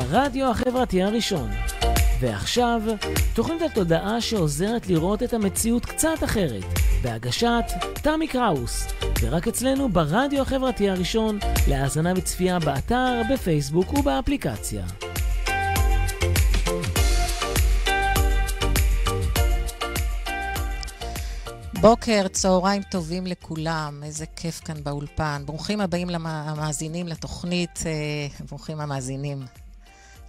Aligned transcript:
לרדיו 0.00 0.50
החברתי 0.50 1.02
הראשון. 1.02 1.50
ועכשיו, 2.20 2.82
תוכנית 3.34 3.62
התודעה 3.62 4.20
שעוזרת 4.20 4.86
לראות 4.86 5.22
את 5.22 5.34
המציאות 5.34 5.86
קצת 5.86 6.24
אחרת, 6.24 6.64
בהגשת 7.02 7.64
תמי 8.02 8.28
קראוס, 8.28 8.86
ורק 9.20 9.48
אצלנו 9.48 9.88
ברדיו 9.88 10.42
החברתי 10.42 10.90
הראשון, 10.90 11.38
להאזנה 11.68 12.12
וצפייה 12.16 12.58
באתר, 12.58 13.22
בפייסבוק 13.32 13.92
ובאפליקציה. 13.92 14.86
בוקר, 21.80 22.28
צהריים 22.28 22.82
טובים 22.90 23.26
לכולם, 23.26 24.00
איזה 24.04 24.26
כיף 24.36 24.60
כאן 24.60 24.84
באולפן. 24.84 25.42
ברוכים 25.46 25.80
הבאים 25.80 26.10
למאזינים 26.10 27.08
לתוכנית, 27.08 27.82
אה, 27.86 28.44
ברוכים 28.48 28.80
המאזינים 28.80 29.42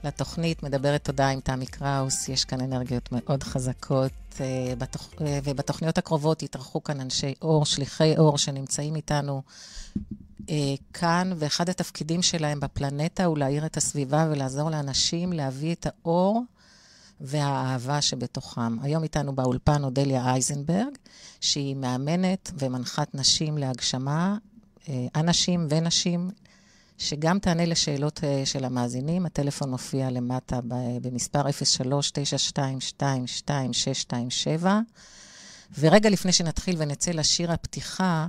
לתוכנית, 0.03 0.63
מדברת 0.63 1.03
תודה 1.03 1.29
עם 1.29 1.39
תמי 1.39 1.65
קראוס, 1.65 2.29
יש 2.29 2.45
כאן 2.45 2.61
אנרגיות 2.61 3.09
מאוד 3.11 3.43
חזקות, 3.43 4.11
אה. 4.39 4.73
אה, 5.21 5.39
ובתוכניות 5.43 5.97
הקרובות 5.97 6.43
יתארחו 6.43 6.83
כאן 6.83 7.01
אנשי 7.01 7.33
אור, 7.41 7.65
שליחי 7.65 8.17
אור 8.17 8.37
שנמצאים 8.37 8.95
איתנו 8.95 9.41
כאן, 10.93 11.31
ואחד 11.35 11.69
התפקידים 11.69 12.21
שלהם 12.21 12.59
בפלנטה 12.59 13.25
הוא 13.25 13.37
להאיר 13.37 13.65
את 13.65 13.77
הסביבה 13.77 14.27
ולעזור 14.31 14.69
לאנשים 14.69 15.33
להביא 15.33 15.73
את 15.73 15.85
האור. 15.85 16.43
והאהבה 17.23 18.01
שבתוכם. 18.01 18.79
היום 18.79 19.03
איתנו 19.03 19.35
באולפן 19.35 19.83
אודליה 19.83 20.25
אייזנברג, 20.25 20.97
שהיא 21.41 21.75
מאמנת 21.75 22.51
ומנחת 22.59 23.15
נשים 23.15 23.57
להגשמה, 23.57 24.37
אנשים 25.15 25.67
ונשים, 25.69 26.29
שגם 27.01 27.39
תענה 27.39 27.65
לשאלות 27.65 28.23
אה, 28.23 28.41
של 28.45 28.65
המאזינים. 28.65 29.25
הטלפון 29.25 29.69
מופיע 29.69 30.09
למטה 30.09 30.59
במספר 31.01 31.41
03-922-2627. 33.01 34.65
ורגע 35.79 36.09
לפני 36.09 36.31
שנתחיל 36.31 36.75
ונצא 36.79 37.11
לשיר 37.11 37.51
הפתיחה, 37.51 38.27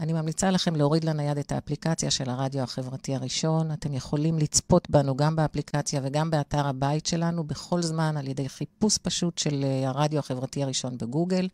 אני 0.00 0.12
ממליצה 0.12 0.50
לכם 0.50 0.76
להוריד 0.76 1.04
לנייד 1.04 1.38
את 1.38 1.52
האפליקציה 1.52 2.10
של 2.10 2.30
הרדיו 2.30 2.62
החברתי 2.62 3.14
הראשון. 3.14 3.72
אתם 3.72 3.94
יכולים 3.94 4.38
לצפות 4.38 4.90
בנו 4.90 5.16
גם 5.16 5.36
באפליקציה 5.36 6.00
וגם 6.04 6.30
באתר 6.30 6.66
הבית 6.66 7.06
שלנו 7.06 7.44
בכל 7.44 7.82
זמן 7.82 8.16
על 8.16 8.28
ידי 8.28 8.48
חיפוש 8.48 8.98
פשוט 8.98 9.38
של 9.38 9.64
אה, 9.64 9.88
הרדיו 9.88 10.18
החברתי 10.18 10.62
הראשון 10.62 10.98
בגוגל. 10.98 11.48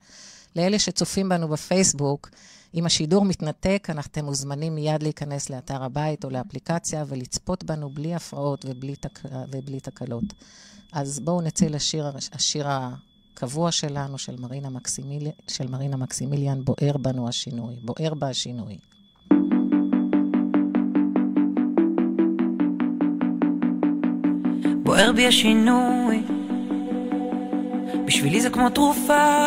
לאלה 0.56 0.78
שצופים 0.78 1.28
בנו 1.28 1.48
בפייסבוק, 1.48 2.30
אם 2.76 2.86
השידור 2.86 3.24
מתנתק, 3.24 3.88
אתם 4.06 4.24
מוזמנים 4.24 4.74
מיד 4.74 5.02
להיכנס 5.02 5.50
לאתר 5.50 5.84
הבית 5.84 6.24
או 6.24 6.30
לאפליקציה 6.30 7.04
ולצפות 7.08 7.64
בנו 7.64 7.90
בלי 7.90 8.14
הפרעות 8.14 8.64
ובלי, 8.68 8.96
תק... 8.96 9.20
ובלי 9.52 9.80
תקלות. 9.80 10.24
אז 10.92 11.20
בואו 11.20 11.40
נצא 11.40 11.66
לשיר 11.66 12.12
השיר 12.32 12.66
הקבוע 12.68 13.72
שלנו, 13.72 14.18
של 14.18 14.36
מרינה, 14.40 14.70
מקסימיל... 14.70 15.28
של 15.48 15.68
מרינה 15.68 15.96
מקסימיליאן, 15.96 16.64
בוער 16.64 16.96
בנו 16.96 17.28
השינוי. 17.28 17.76
בוער 17.82 18.14
בה 18.14 18.28
השינוי. 18.28 18.78
בוער 24.82 25.12
בי 25.12 25.26
השינוי, 25.26 26.22
בשבילי 28.06 28.40
זה 28.40 28.50
כמו 28.50 28.70
תרופה. 28.70 29.46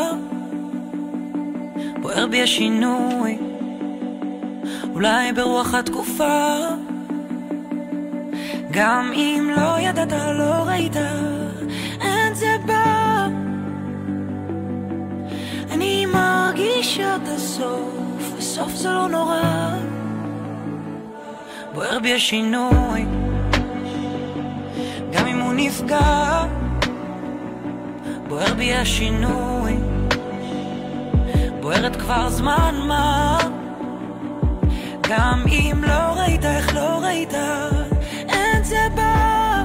בוער 2.01 2.27
בי 2.27 2.41
השינוי, 2.41 3.37
אולי 4.93 5.33
ברוח 5.33 5.73
התקופה. 5.73 6.57
גם 8.71 9.11
אם 9.15 9.49
לא 9.57 9.79
ידעת, 9.79 10.11
לא 10.11 10.63
ראית, 10.67 10.95
אין 12.01 12.33
זה 12.33 12.55
בא. 12.65 13.27
אני 15.71 16.05
מרגיש 16.05 16.99
עד 16.99 17.27
הסוף, 17.27 18.33
וסוף 18.37 18.71
זה 18.71 18.89
לא 18.89 19.09
נורא. 19.09 19.73
בוער 21.73 21.99
בי 21.99 22.13
השינוי, 22.13 23.05
גם 25.11 25.27
אם 25.27 25.39
הוא 25.39 25.53
נפגע. 25.53 26.45
בוער 28.27 28.53
בי 28.53 28.73
השינוי 28.73 29.98
בוערת 31.69 31.95
כבר 31.95 32.29
זמן 32.29 32.75
מה? 32.87 33.37
גם 35.09 35.43
אם 35.47 35.83
לא 35.87 36.19
ראית, 36.21 36.45
איך 36.45 36.75
לא 36.75 36.99
ראית, 37.01 37.33
אין 38.29 38.63
זה 38.63 38.87
בא. 38.95 39.63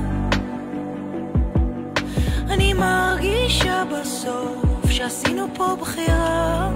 אני 2.50 2.72
מרגישה 2.72 3.82
בסוף 3.84 4.90
שעשינו 4.90 5.46
פה 5.54 5.76
בחירה. 5.80 6.70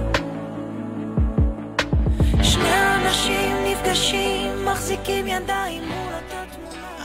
שני 2.43 2.95
אנשים 2.95 3.55
נפגשים, 3.65 4.65
מחזיקים 4.65 5.27
ידיים 5.27 5.83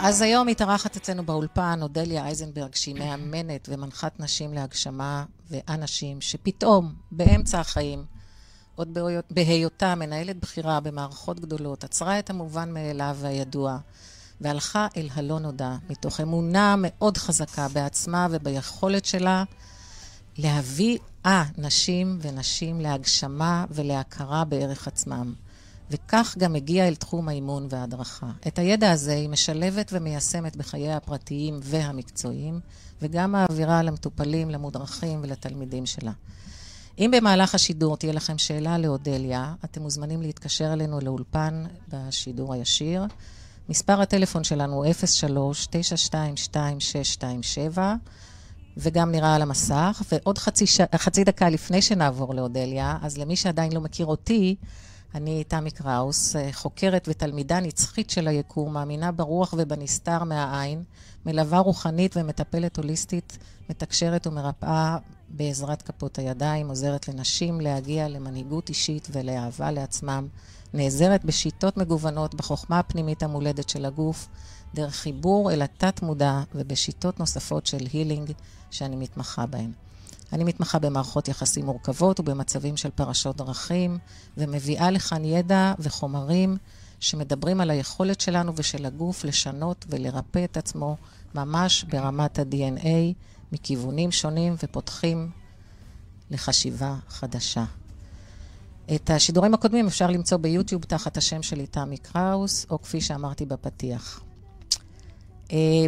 אז 0.02 0.22
היום 0.22 0.46
מתארחת 0.46 0.96
אצלנו 0.96 1.26
באולפן 1.26 1.78
אודליה 1.82 2.24
אייזנברג, 2.24 2.74
שהיא 2.74 2.94
מאמנת 2.94 3.68
ומנחת 3.72 4.20
נשים 4.20 4.52
להגשמה 4.52 5.24
ואנשים 5.50 6.20
שפתאום, 6.20 6.94
באמצע 7.12 7.60
החיים, 7.60 8.13
עוד 8.76 8.98
בהיותה 9.30 9.94
מנהלת 9.94 10.36
בכירה 10.40 10.80
במערכות 10.80 11.40
גדולות, 11.40 11.84
עצרה 11.84 12.18
את 12.18 12.30
המובן 12.30 12.72
מאליו 12.72 13.16
והידוע, 13.20 13.78
והלכה 14.40 14.86
אל 14.96 15.08
הלא 15.14 15.40
נודע, 15.40 15.76
מתוך 15.90 16.20
אמונה 16.20 16.74
מאוד 16.78 17.16
חזקה 17.16 17.68
בעצמה 17.68 18.26
וביכולת 18.30 19.04
שלה 19.04 19.44
להביא 20.38 20.98
אה, 21.26 21.44
נשים 21.58 22.18
ונשים 22.22 22.80
להגשמה 22.80 23.64
ולהכרה 23.70 24.44
בערך 24.44 24.88
עצמם. 24.88 25.34
וכך 25.90 26.34
גם 26.38 26.54
הגיעה 26.54 26.88
אל 26.88 26.94
תחום 26.94 27.28
האימון 27.28 27.66
וההדרכה. 27.70 28.30
את 28.46 28.58
הידע 28.58 28.90
הזה 28.90 29.14
היא 29.14 29.28
משלבת 29.28 29.90
ומיישמת 29.92 30.56
בחייה 30.56 30.96
הפרטיים 30.96 31.60
והמקצועיים, 31.62 32.60
וגם 33.02 33.32
מעבירה 33.32 33.82
למטופלים, 33.82 34.50
למודרכים 34.50 35.20
ולתלמידים 35.22 35.86
שלה. 35.86 36.12
אם 36.98 37.10
במהלך 37.16 37.54
השידור 37.54 37.96
תהיה 37.96 38.12
לכם 38.12 38.38
שאלה 38.38 38.78
לאודליה, 38.78 39.54
אתם 39.64 39.82
מוזמנים 39.82 40.22
להתקשר 40.22 40.72
אלינו 40.72 41.00
לאולפן 41.00 41.64
בשידור 41.88 42.54
הישיר. 42.54 43.02
מספר 43.68 44.00
הטלפון 44.00 44.44
שלנו 44.44 44.74
הוא 44.74 44.86
03-922-627, 47.76 47.78
וגם 48.76 49.10
נראה 49.10 49.34
על 49.34 49.42
המסך. 49.42 50.02
ועוד 50.12 50.38
חצי, 50.38 50.66
ש... 50.66 50.80
חצי 50.94 51.24
דקה 51.24 51.48
לפני 51.48 51.82
שנעבור 51.82 52.34
לאודליה, 52.34 52.98
אז 53.02 53.18
למי 53.18 53.36
שעדיין 53.36 53.72
לא 53.72 53.80
מכיר 53.80 54.06
אותי, 54.06 54.56
אני 55.14 55.44
תמי 55.44 55.70
קראוס, 55.70 56.36
חוקרת 56.52 57.08
ותלמידה 57.10 57.60
נצחית 57.60 58.10
של 58.10 58.28
היקום, 58.28 58.72
מאמינה 58.72 59.12
ברוח 59.12 59.54
ובנסתר 59.58 60.24
מהעין, 60.24 60.82
מלווה 61.26 61.58
רוחנית 61.58 62.16
ומטפלת 62.16 62.76
הוליסטית, 62.76 63.38
מתקשרת 63.70 64.26
ומרפאה 64.26 64.98
בעזרת 65.36 65.82
כפות 65.82 66.18
הידיים, 66.18 66.68
עוזרת 66.68 67.08
לנשים 67.08 67.60
להגיע 67.60 68.08
למנהיגות 68.08 68.68
אישית 68.68 69.08
ולאהבה 69.12 69.70
לעצמם, 69.70 70.28
נעזרת 70.74 71.24
בשיטות 71.24 71.76
מגוונות 71.76 72.34
בחוכמה 72.34 72.78
הפנימית 72.78 73.22
המולדת 73.22 73.68
של 73.68 73.84
הגוף, 73.84 74.28
דרך 74.74 74.94
חיבור 74.94 75.52
אל 75.52 75.62
התת-מודע 75.62 76.40
ובשיטות 76.54 77.20
נוספות 77.20 77.66
של 77.66 77.86
הילינג 77.92 78.32
שאני 78.70 78.96
מתמחה 78.96 79.46
בהן. 79.46 79.72
אני 80.32 80.44
מתמחה 80.44 80.78
במערכות 80.78 81.28
יחסים 81.28 81.64
מורכבות 81.64 82.20
ובמצבים 82.20 82.76
של 82.76 82.90
פרשות 82.90 83.36
דרכים, 83.36 83.98
ומביאה 84.36 84.90
לכאן 84.90 85.24
ידע 85.24 85.74
וחומרים 85.78 86.56
שמדברים 87.00 87.60
על 87.60 87.70
היכולת 87.70 88.20
שלנו 88.20 88.52
ושל 88.56 88.86
הגוף 88.86 89.24
לשנות 89.24 89.84
ולרפא 89.88 90.44
את 90.44 90.56
עצמו 90.56 90.96
ממש 91.34 91.84
ברמת 91.84 92.38
ה-DNA, 92.38 93.14
מכיוונים 93.54 94.12
שונים 94.12 94.54
ופותחים 94.62 95.30
לחשיבה 96.30 96.94
חדשה. 97.08 97.64
את 98.94 99.10
השידורים 99.10 99.54
הקודמים 99.54 99.86
אפשר 99.86 100.06
למצוא 100.06 100.38
ביוטיוב 100.38 100.84
תחת 100.84 101.16
השם 101.16 101.42
שלי, 101.42 101.66
תמי 101.66 101.96
קראוס, 101.96 102.66
או 102.70 102.82
כפי 102.82 103.00
שאמרתי 103.00 103.46
בפתיח. 103.46 104.20
אה, 105.52 105.86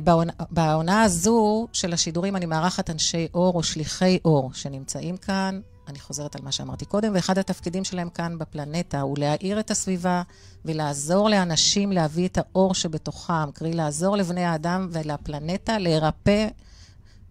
בעונה, 0.50 1.02
הזו 1.02 1.68
של 1.72 1.92
השידורים 1.92 2.36
אני 2.36 2.46
מארחת 2.46 2.90
אנשי 2.90 3.28
אור 3.34 3.54
או 3.54 3.62
שליחי 3.62 4.18
אור 4.24 4.50
שנמצאים 4.54 5.16
כאן. 5.16 5.60
אני 5.88 5.98
חוזרת 5.98 6.36
על 6.36 6.42
מה 6.42 6.52
שאמרתי 6.52 6.84
קודם, 6.84 7.12
ואחד 7.14 7.38
התפקידים 7.38 7.84
שלהם 7.84 8.10
כאן 8.10 8.38
בפלנטה 8.38 9.00
הוא 9.00 9.18
להאיר 9.18 9.60
את 9.60 9.70
הסביבה 9.70 10.22
ולעזור 10.64 11.30
לאנשים 11.30 11.92
להביא 11.92 12.28
את 12.28 12.38
האור 12.38 12.74
שבתוכם, 12.74 13.50
קרי 13.54 13.72
לעזור 13.72 14.16
לבני 14.16 14.44
האדם 14.44 14.88
ולפלנטה 14.90 15.78
להירפא 15.78 16.48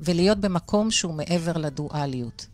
ולהיות 0.05 0.37
במקום 0.37 0.91
שהוא 0.91 1.13
מעבר 1.13 1.57
לדואליות. 1.57 2.47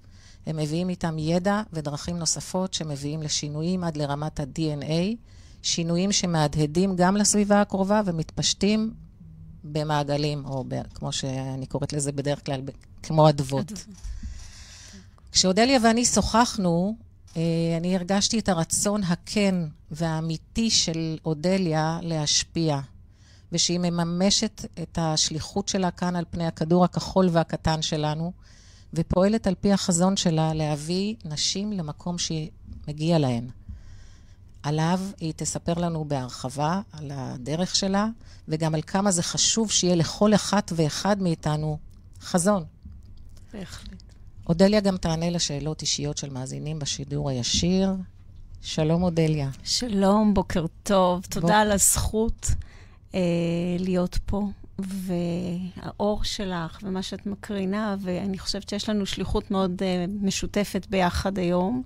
הם 0.45 0.57
מביאים 0.57 0.89
איתם 0.89 1.19
ידע 1.19 1.61
ודרכים 1.73 2.17
נוספות 2.17 2.73
שמביאים 2.73 3.21
לשינויים 3.21 3.83
עד 3.83 3.97
לרמת 3.97 4.39
ה-DNA, 4.39 5.15
שינויים 5.61 6.11
שמהדהדים 6.11 6.95
גם 6.95 7.17
לסביבה 7.17 7.61
הקרובה 7.61 8.01
ומתפשטים 8.05 8.93
במעגלים, 9.63 10.45
או 10.45 10.65
ב, 10.67 10.81
כמו 10.93 11.11
שאני 11.11 11.65
קוראת 11.65 11.93
לזה 11.93 12.11
בדרך 12.11 12.45
כלל, 12.45 12.61
ב, 12.61 12.69
כמו 13.03 13.29
אדוות. 13.29 13.71
כשאודליה 15.31 15.79
ואני 15.83 16.05
שוחחנו, 16.05 16.95
אה, 17.37 17.41
אני 17.77 17.95
הרגשתי 17.95 18.39
את 18.39 18.49
הרצון 18.49 19.03
הכן 19.03 19.55
והאמיתי 19.91 20.69
של 20.69 21.17
אודליה 21.25 21.99
להשפיע, 22.01 22.79
ושהיא 23.51 23.79
מממשת 23.79 24.65
את 24.81 24.97
השליחות 25.01 25.67
שלה 25.67 25.91
כאן 25.91 26.15
על 26.15 26.25
פני 26.31 26.47
הכדור 26.47 26.83
הכחול 26.83 27.29
והקטן 27.31 27.81
שלנו, 27.81 28.31
ופועלת 28.93 29.47
על 29.47 29.55
פי 29.61 29.73
החזון 29.73 30.17
שלה 30.17 30.53
להביא 30.53 31.15
נשים 31.25 31.71
למקום 31.71 32.15
שמגיע 32.17 33.19
להן. 33.19 33.47
עליו 34.63 34.99
היא 35.19 35.33
תספר 35.35 35.73
לנו 35.73 36.05
בהרחבה 36.05 36.81
על 36.91 37.11
הדרך 37.13 37.75
שלה, 37.75 38.07
וגם 38.47 38.75
על 38.75 38.81
כמה 38.81 39.11
זה 39.11 39.23
חשוב 39.23 39.71
שיהיה 39.71 39.95
לכל 39.95 40.33
אחת 40.33 40.71
ואחד 40.75 41.21
מאיתנו 41.21 41.77
חזון. 42.21 42.63
בהחלט. 43.53 44.03
אודליה 44.47 44.79
גם 44.79 44.97
תענה 44.97 45.29
לשאלות 45.29 45.81
אישיות 45.81 46.17
של 46.17 46.29
מאזינים 46.29 46.79
בשידור 46.79 47.29
הישיר. 47.29 47.93
שלום, 48.61 49.03
אודליה. 49.03 49.49
שלום, 49.63 50.33
בוקר 50.33 50.65
טוב. 50.83 51.25
תודה 51.29 51.47
בוק... 51.47 51.55
על 51.55 51.71
הזכות 51.71 52.47
להיות 53.79 54.17
פה, 54.25 54.41
והאור 54.79 56.23
שלך, 56.23 56.79
ומה 56.83 57.03
שאת 57.03 57.25
מקרינה, 57.25 57.95
ואני 58.01 58.39
חושבת 58.39 58.69
שיש 58.69 58.89
לנו 58.89 59.05
שליחות 59.05 59.51
מאוד 59.51 59.83
אה, 59.83 60.05
משותפת 60.21 60.87
ביחד 60.89 61.37
היום. 61.37 61.83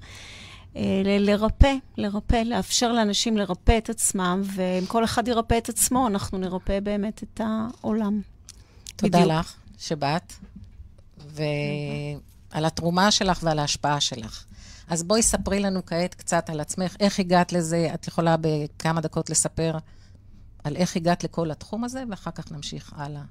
אה, 0.75 1.01
לרפא, 1.19 1.73
לרפא, 1.97 2.35
לאפשר 2.35 2.91
לאנשים 2.91 3.37
לרפא 3.37 3.77
את 3.77 3.89
עצמם, 3.89 4.41
ואם 4.45 4.85
כל 4.87 5.03
אחד 5.03 5.27
ירפא 5.27 5.57
את 5.57 5.69
עצמו, 5.69 6.07
אנחנו 6.07 6.37
נרפא 6.37 6.79
באמת 6.79 7.23
את 7.23 7.41
העולם. 7.43 8.21
תודה 8.95 9.17
בדיוק. 9.19 9.31
לך 9.31 9.55
שבאת, 9.77 10.33
ועל 11.17 12.65
התרומה 12.65 13.11
שלך 13.11 13.39
ועל 13.43 13.59
ההשפעה 13.59 14.01
שלך. 14.01 14.45
אז 14.87 15.03
בואי 15.03 15.23
ספרי 15.23 15.59
לנו 15.59 15.85
כעת 15.85 16.13
קצת 16.13 16.49
על 16.49 16.59
עצמך, 16.59 16.95
איך 16.99 17.19
הגעת 17.19 17.53
לזה, 17.53 17.89
את 17.93 18.07
יכולה 18.07 18.35
בכמה 18.41 19.01
דקות 19.01 19.29
לספר 19.29 19.77
על 20.65 20.75
איך 20.75 20.95
הגעת 20.95 21.23
לכל 21.23 21.51
התחום 21.51 21.83
הזה, 21.83 22.03
ואחר 22.09 22.31
כך 22.31 22.51
נמשיך 22.51 22.93
הלאה. 22.95 23.21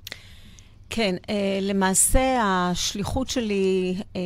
כן, 0.91 1.15
אה, 1.31 1.59
למעשה 1.63 2.41
השליחות 2.43 3.31
שלי 3.31 3.95
אה, 4.17 4.21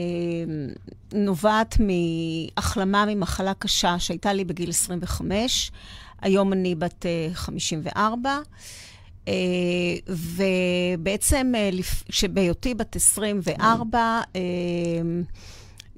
נובעת 1.13 1.77
מהחלמה 1.81 3.05
ממחלה 3.07 3.55
קשה 3.55 3.99
שהייתה 3.99 4.33
לי 4.33 4.45
בגיל 4.45 4.71
25. 4.71 5.71
היום 6.23 6.53
אני 6.53 6.75
בת 6.75 7.07
54. 7.33 8.39
אה, 9.29 9.35
ובעצם, 10.07 11.53
כשבהיותי 12.09 12.75
בת 12.75 12.97
24, 12.97 14.21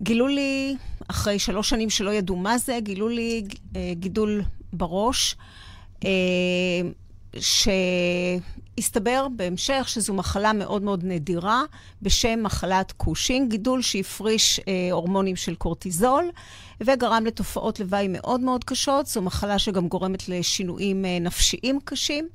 גילו 0.02 0.26
לי, 0.26 0.76
אחרי 1.08 1.38
שלוש 1.38 1.70
שנים 1.70 1.90
שלא 1.90 2.10
ידעו 2.10 2.36
מה 2.36 2.58
זה, 2.58 2.78
גילו 2.82 3.08
לי 3.08 3.44
גידול 3.92 4.42
בראש. 4.72 5.36
שהסתבר 8.79 9.26
בהמשך 9.37 9.88
שזו 9.88 10.14
מחלה 10.14 10.52
מאוד 10.52 10.82
מאוד 10.82 11.05
נדירה 11.05 11.62
בשם 12.02 12.43
מחלת 12.43 12.93
קושינג, 12.93 13.50
גידול 13.50 13.82
שהפריש 13.82 14.61
אה, 14.69 14.88
הורמונים 14.93 15.37
של 15.37 15.55
קורטיזול 15.55 16.31
וגרם 16.81 17.25
לתופעות 17.26 17.81
לוואי 17.81 18.08
מאוד 18.08 18.41
מאוד 18.41 18.64
קשות. 18.64 19.06
זו 19.06 19.23
מחלה 19.23 19.58
שגם 19.58 19.88
גורמת 19.88 20.29
לשינויים 20.29 21.05
אה, 21.05 21.19
נפשיים 21.20 21.79
קשים. 21.85 22.29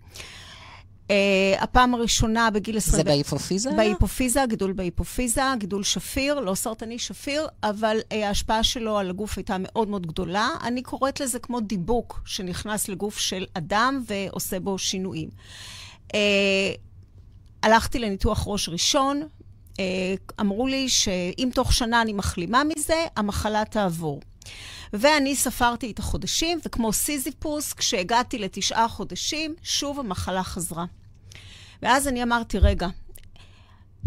Uh, 1.08 1.12
הפעם 1.60 1.94
הראשונה 1.94 2.52
בגיל 2.52 2.78
20... 2.78 2.98
זה 2.98 3.04
בהיפופיזה? 3.04 3.72
בהיפופיזה, 3.78 4.44
גידול 4.50 4.74
בהיפופיזה, 4.74 5.42
גידול 5.58 5.84
שפיר, 5.84 6.40
לא 6.40 6.56
סרטני 6.56 7.00
שפיר, 7.00 7.48
אבל 7.64 7.98
uh, 8.00 8.16
ההשפעה 8.16 8.64
שלו 8.64 8.98
על 8.98 9.10
הגוף 9.10 9.38
הייתה 9.38 9.56
מאוד 9.60 9.88
מאוד 9.88 10.08
גדולה. 10.08 10.50
אני 10.64 10.82
קוראת 10.82 11.20
לזה 11.20 11.40
כמו 11.40 11.60
דיבוק 11.60 12.22
שנכנס 12.26 12.88
לגוף 12.88 13.18
של 13.18 13.46
אדם 13.54 14.04
ועושה 14.08 14.60
בו 14.60 14.78
שינויים. 14.78 15.30
Uh, 16.08 16.16
הלכתי 17.64 18.00
לניתוח 18.00 18.44
ראש 18.48 18.70
ראשון, 18.70 19.22
uh, 19.74 19.78
אמרו 20.42 20.68
לי 20.68 20.90
שאם 20.90 21.50
תוך 21.54 21.74
שנה 21.74 22.02
אני 22.02 22.14
מחלימה 22.14 22.62
מזה, 22.64 23.06
המחלה 23.16 23.66
תעבור. 23.66 24.20
ואני 25.00 25.36
ספרתי 25.36 25.92
את 25.92 26.00
החודשים, 26.00 26.60
וכמו 26.66 26.94
סיזיפוס, 26.94 27.74
כשהגעתי 27.74 28.38
לתשעה 28.38 28.88
חודשים, 28.88 29.56
שוב 29.64 30.00
המחלה 30.00 30.44
חזרה. 30.44 30.86
ואז 31.82 32.08
אני 32.08 32.24
אמרתי, 32.24 32.60
רגע, 32.60 32.88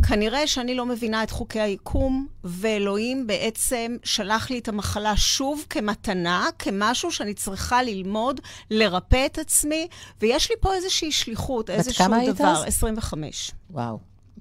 כנראה 0.09 0.47
שאני 0.47 0.75
לא 0.75 0.87
מבינה 0.87 1.23
את 1.23 1.31
חוקי 1.31 1.61
היקום, 1.61 2.27
ואלוהים 2.45 3.27
בעצם 3.27 3.97
שלח 4.05 4.51
לי 4.51 4.59
את 4.59 4.69
המחלה 4.69 5.17
שוב 5.17 5.65
כמתנה, 5.71 6.47
כמשהו 6.59 7.13
שאני 7.13 7.35
צריכה 7.35 7.83
ללמוד, 7.83 8.41
לרפא 8.71 9.27
את 9.27 9.39
עצמי, 9.39 9.89
ויש 10.21 10.51
לי 10.51 10.57
פה 10.61 10.75
איזושהי 10.75 11.13
שליחות, 11.13 11.71
איזשהו 11.71 12.05
דבר. 12.05 12.05
בת 12.05 12.09
כמה 12.09 12.17
היית 12.17 12.41
אז? 12.41 12.65
25. 12.67 13.51
וואו, 13.71 13.99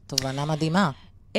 תובנה 0.08 0.46
מדהימה. 0.46 0.92
Uh, 1.34 1.38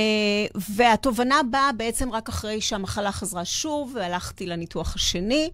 והתובנה 0.55 1.40
באה 1.50 1.73
בעצם 1.73 2.12
רק 2.12 2.29
אחרי 2.29 2.61
שהמחלה 2.61 3.12
חזרה 3.12 3.44
שוב, 3.44 3.93
והלכתי 3.94 4.46
לניתוח 4.46 4.94
השני, 4.94 5.50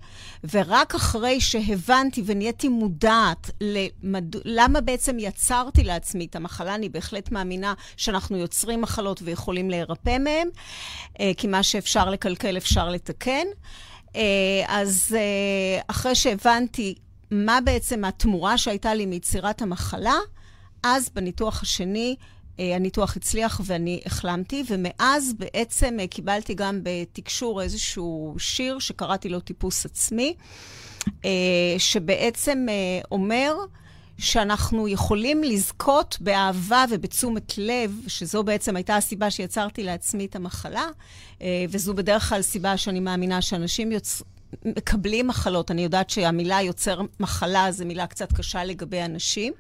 ורק 0.53 0.95
אחרי 0.95 1.41
שהבנתי 1.41 2.23
ונהייתי 2.27 2.69
מודעת 2.69 3.51
למד... 3.61 4.37
למה 4.45 4.81
בעצם 4.81 5.17
יצרתי 5.19 5.85
לעצמי 5.85 6.25
את 6.25 6.37
המחלה, 6.37 6.75
אני 6.75 6.89
בהחלט 6.89 7.31
מאמינה 7.31 7.75
שאנחנו 7.97 8.37
יוצרים 8.37 8.81
מחלות 8.81 9.21
ויכולים 9.25 9.71
להירפא 9.71 10.19
מהן, 10.19 10.49
uh, 10.49 11.21
כי 11.37 11.47
מה 11.47 11.63
שאפשר 11.63 12.11
לקלקל 12.11 12.57
אפשר 12.57 12.89
לתקן. 12.89 13.47
Uh, 14.07 14.17
אז 14.67 15.17
אחרי 15.87 16.15
שהבנתי 16.15 16.95
מה 17.31 17.61
בעצם 17.61 18.05
התמורה 18.05 18.59
שהייתה 18.59 18.95
לי 18.95 19.07
מיצירת 19.07 19.63
המחלה, 19.63 20.17
אז 20.83 21.11
בניתוח 21.15 21.63
השני, 21.63 22.17
אה, 22.21 22.34
הניתוח 22.59 23.17
הצליח 23.17 23.61
ואני 23.65 24.01
החלמתי, 24.07 24.63
ומאז 24.69 25.33
בעצם 25.39 25.97
אה, 26.01 26.07
קיבלתי 26.07 26.55
גם 26.55 26.81
בתקשור 26.83 27.63
איזשהו 27.63 28.35
שיר 28.39 28.79
שקראתי 28.79 29.29
לו 29.29 29.41
טיפוס 29.41 29.87
עצמי, 29.87 30.35
אה, 31.25 31.31
שבעצם 31.79 32.67
אומר 33.11 33.55
שאנחנו 34.19 34.89
יכולים 34.89 35.45
לזכות 35.45 36.17
באהבה 36.21 36.85
ובתשומת 36.91 37.59
לב, 37.59 38.01
שזו 38.07 38.43
בעצם 38.43 38.77
הייתה 38.77 38.97
הסיבה 38.97 39.31
שיצרתי 39.31 39.83
לעצמי 39.83 40.27
את 40.27 40.37
המחלה, 40.37 40.87
וזו 41.69 41.95
בדרך 41.95 42.29
כלל 42.29 42.43
סיבה 42.43 42.77
שאני 42.77 43.01
מאמינה 43.01 43.43
שאנשים 43.43 43.93
יוצ... 43.93 44.23
מקבלים 44.65 45.29
מחלות. 45.29 45.71
אני 45.71 45.83
יודעת 45.85 46.11
שהמילה 46.11 46.63
יוצר 46.63 47.01
מחלה 47.21 47.73
זו 47.73 47.87
מילה 47.87 48.07
קצת 48.07 48.33
קשה 48.33 48.65
לגבי 48.65 49.03
אנשים. 49.03 49.53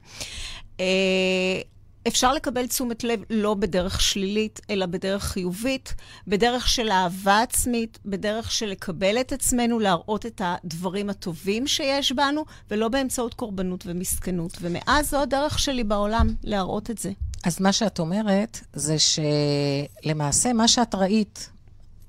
אפשר 2.09 2.33
לקבל 2.33 2.67
תשומת 2.67 3.05
לב 3.05 3.23
לא 3.31 3.55
בדרך 3.55 4.01
שלילית, 4.01 4.61
אלא 4.71 4.87
בדרך 4.87 5.23
חיובית, 5.25 5.95
בדרך 6.27 6.69
של 6.69 6.91
אהבה 6.91 7.43
עצמית, 7.43 7.99
בדרך 8.05 8.51
של 8.51 8.67
לקבל 8.67 9.21
את 9.21 9.33
עצמנו, 9.33 9.79
להראות 9.79 10.27
את 10.27 10.41
הדברים 10.45 11.11
הטובים 11.11 11.67
שיש 11.67 12.13
בנו, 12.13 12.45
ולא 12.71 12.89
באמצעות 12.89 13.35
קורבנות 13.35 13.85
ומסכנות. 13.87 14.59
ומאז 14.61 15.11
זו 15.11 15.23
הדרך 15.23 15.59
שלי 15.59 15.85
בעולם, 15.85 16.35
להראות 16.43 16.91
את 16.91 16.99
זה. 16.99 17.13
אז 17.45 17.61
מה 17.61 17.73
שאת 17.73 17.99
אומרת, 17.99 18.61
זה 18.73 18.97
שלמעשה 18.99 20.53
מה 20.53 20.69
שאת 20.69 20.95
ראית 20.95 21.51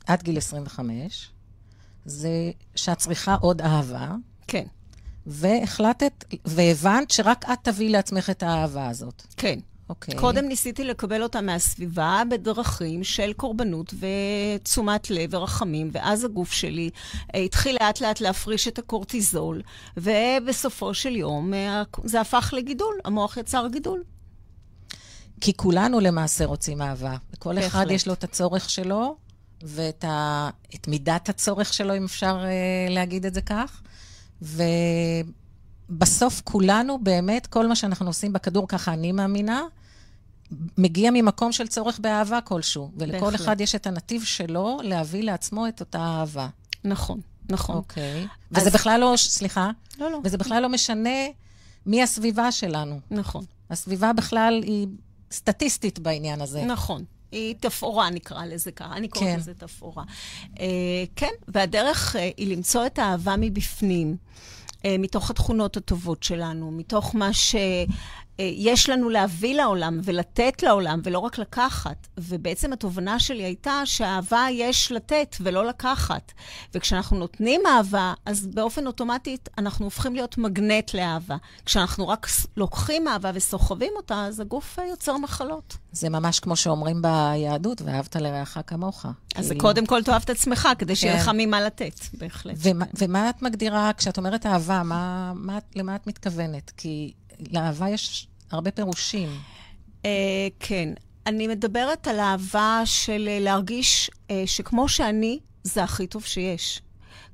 עד 0.08 0.24
גיל 0.24 0.38
25, 0.38 1.30
זה 2.06 2.30
שאת 2.76 2.98
צריכה 2.98 3.36
עוד 3.36 3.62
אהבה. 3.62 4.12
כן. 4.48 4.66
והחלטת, 5.28 6.26
והבנת 6.46 7.12
שרק 7.12 7.46
את 7.54 7.60
תביאי 7.62 7.90
לעצמך 7.90 8.30
את 8.30 8.44
האהבה 8.44 8.90
הזאת. 8.90 9.24
כן. 9.38 9.60
אוקיי. 9.90 10.16
קודם 10.16 10.48
ניסיתי 10.48 10.84
לקבל 10.84 11.24
אותה 11.24 11.42
מהסביבה 11.42 12.22
בדרכים 12.32 13.04
של 13.04 13.34
קורבנות 13.34 13.94
ותשומת 14.00 15.10
לב 15.10 15.34
ורחמים, 15.34 15.90
ואז 15.92 16.24
הגוף 16.24 16.52
שלי 16.52 16.90
אה, 17.36 17.40
התחיל 17.40 17.78
לאט 17.82 18.02
לאט 18.02 18.22
להפריש 18.22 18.68
את 18.68 18.80
הקורטיזול, 18.80 19.62
ובסופו 19.98 20.94
של 20.94 21.16
יום 21.16 21.54
אה, 21.54 21.84
זה 22.04 22.22
הפך 22.22 22.54
לגידול, 22.58 22.96
המוח 23.06 23.38
יצר 23.38 23.68
גידול. 23.72 24.04
כי 25.42 25.54
כולנו 25.54 26.00
למעשה 26.00 26.46
רוצים 26.46 26.82
אהבה. 26.82 27.16
לכל 27.34 27.60
אחד 27.60 27.86
יש 27.90 28.08
לו 28.08 28.14
את 28.14 28.24
הצורך 28.24 28.70
שלו, 28.70 29.18
ואת 29.64 30.04
ה... 30.04 30.50
מידת 30.88 31.30
הצורך 31.30 31.74
שלו, 31.74 31.98
אם 31.98 32.04
אפשר 32.04 32.44
uh, 32.44 32.92
להגיד 32.92 33.26
את 33.26 33.34
זה 33.34 33.42
כך. 33.42 33.82
ו... 34.42 34.64
בסוף 35.90 36.42
כולנו, 36.44 37.00
באמת, 37.04 37.48
כל 37.48 37.68
מה 37.68 37.76
שאנחנו 37.76 38.08
עושים 38.08 38.34
בכדור, 38.34 38.68
ככה 38.68 38.94
אני 38.94 39.12
מאמינה, 39.12 39.62
מגיע 40.78 41.12
ממקום 41.14 41.52
של 41.52 41.68
צורך 41.68 42.00
באהבה 42.00 42.42
כלשהו. 42.42 42.92
ולכל 42.98 43.26
בהחלט. 43.26 43.42
אחד 43.42 43.62
יש 43.62 43.76
את 43.76 43.88
הנתיב 43.88 44.24
שלו 44.24 44.80
להביא 44.84 45.24
לעצמו 45.24 45.68
את 45.68 45.80
אותה 45.80 46.00
אהבה. 46.00 46.48
נכון, 46.84 47.20
נכון. 47.50 47.76
אוקיי. 47.76 48.28
וזה 48.52 48.68
אז... 48.68 48.74
בכלל 48.74 49.00
לא, 49.00 49.14
סליחה? 49.18 49.72
לא, 50.00 50.12
לא. 50.12 50.20
וזה 50.24 50.38
בכלל 50.38 50.62
לא 50.62 50.70
משנה 50.70 51.20
מי 51.86 52.04
הסביבה 52.04 52.52
שלנו. 52.52 53.00
נכון. 53.12 53.46
הסביבה 53.70 54.14
בכלל 54.14 54.62
היא 54.64 54.88
סטטיסטית 55.32 56.00
בעניין 56.00 56.42
הזה. 56.42 56.66
נכון. 56.66 57.04
היא 57.32 57.56
תפאורה, 57.60 58.10
נקרא 58.10 58.46
לזה 58.46 58.72
ככה. 58.72 58.94
אני 58.94 59.08
קוראת 59.08 59.28
כן. 59.28 59.38
לזה 59.40 59.54
תפאורה. 59.54 60.04
אה, 60.60 60.66
כן, 61.16 61.32
והדרך 61.48 62.16
אה, 62.16 62.30
היא 62.38 62.56
למצוא 62.56 62.86
את 62.86 63.00
האהבה 63.00 63.36
מבפנים, 63.38 64.18
מתוך 65.00 65.30
התכונות 65.30 65.78
הטובות 65.78 66.24
שלנו, 66.24 66.72
מתוך 66.72 67.16
מה 67.16 67.30
שיש 68.42 68.90
לנו 68.90 69.10
להביא 69.10 69.56
לעולם 69.56 70.00
ולתת 70.04 70.64
לעולם, 70.64 71.02
ולא 71.04 71.20
רק 71.20 71.38
לקחת. 71.38 72.08
ובעצם 72.18 72.74
התובנה 72.74 73.20
שלי 73.20 73.44
הייתה 73.44 73.82
שאהבה 73.86 74.48
יש 74.52 74.92
לתת 74.92 75.36
ולא 75.40 75.66
לקחת. 75.66 76.32
וכשאנחנו 76.74 77.18
נותנים 77.18 77.62
אהבה, 77.68 78.14
אז 78.26 78.48
באופן 78.48 78.88
אוטומטי 78.88 79.38
אנחנו 79.58 79.86
הופכים 79.86 80.16
להיות 80.16 80.38
מגנט 80.38 80.94
לאהבה. 80.94 81.36
כשאנחנו 81.66 82.08
רק 82.08 82.28
לוקחים 82.58 83.08
אהבה 83.08 83.32
וסוחבים 83.34 83.92
אותה, 83.96 84.26
אז 84.26 84.40
הגוף 84.40 84.80
אה, 84.80 84.86
יוצר 84.86 85.18
מחלות. 85.18 85.78
זה 85.92 86.10
ממש 86.10 86.40
כמו 86.40 86.56
שאומרים 86.56 87.02
ביהדות, 87.02 87.82
ואהבת 87.82 88.16
לרעך 88.16 88.58
כמוך. 88.68 89.06
אז 89.36 89.46
זה 89.46 89.50
כאילו- 89.50 89.62
קודם 89.62 89.86
כל 89.86 90.04
תאהב 90.04 90.22
את 90.22 90.30
עצמך, 90.30 90.70
כדי 90.78 90.96
שיהיה 90.96 91.14
כן. 91.14 91.20
לך 91.20 91.32
ממה 91.34 91.62
לתת, 91.62 92.00
בהחלט. 92.14 92.56
ומה, 92.60 92.86
ומה 92.98 93.30
את 93.30 93.42
מגדירה, 93.42 93.92
כשאת 93.98 94.18
אומרת 94.18 94.46
אהבה, 94.46 94.84
מה, 94.84 95.34
מה, 95.36 95.60
למה 95.76 95.96
את 95.96 96.08
מתכוונת? 96.08 96.72
כי 96.78 97.14
לאהבה 97.52 97.90
יש 97.90 98.28
הרבה 98.52 98.72
פירושים. 98.72 99.30
אה, 100.06 100.48
כן. 100.60 100.90
אני 101.28 101.48
מדברת 101.48 102.08
על 102.08 102.20
אהבה 102.20 102.82
של 102.86 103.28
אה, 103.32 103.40
להרגיש 103.40 104.12
אה, 104.32 104.44
שכמו 104.46 104.90
שאני, 104.90 105.40
זה 105.64 105.84
הכי 105.84 106.08
טוב 106.08 106.24
שיש. 106.24 106.82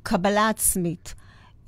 קבלה 0.04 0.50
עצמית. 0.50 1.14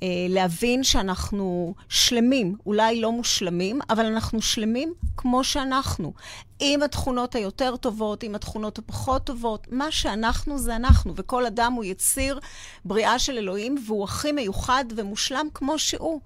אה, 0.02 0.08
להבין 0.28 0.84
שאנחנו 0.84 1.74
שלמים, 1.88 2.56
אולי 2.66 3.00
לא 3.00 3.12
מושלמים, 3.12 3.80
אבל 3.90 4.06
אנחנו 4.06 4.42
שלמים 4.42 4.94
כמו 5.16 5.44
שאנחנו. 5.44 6.12
עם 6.60 6.82
התכונות 6.82 7.34
היותר 7.34 7.76
טובות, 7.76 8.22
עם 8.22 8.34
התכונות 8.34 8.78
הפחות 8.78 9.24
טובות, 9.24 9.66
מה 9.70 9.90
שאנחנו 9.90 10.58
זה 10.58 10.76
אנחנו, 10.76 11.12
וכל 11.16 11.46
אדם 11.46 11.72
הוא 11.72 11.84
יציר 11.84 12.40
בריאה 12.84 13.18
של 13.18 13.38
אלוהים, 13.38 13.76
והוא 13.86 14.04
הכי 14.04 14.32
מיוחד 14.32 14.84
ומושלם 14.96 15.46
כמו 15.54 15.78
שהוא. 15.78 16.20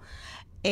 Uh, 0.62 0.66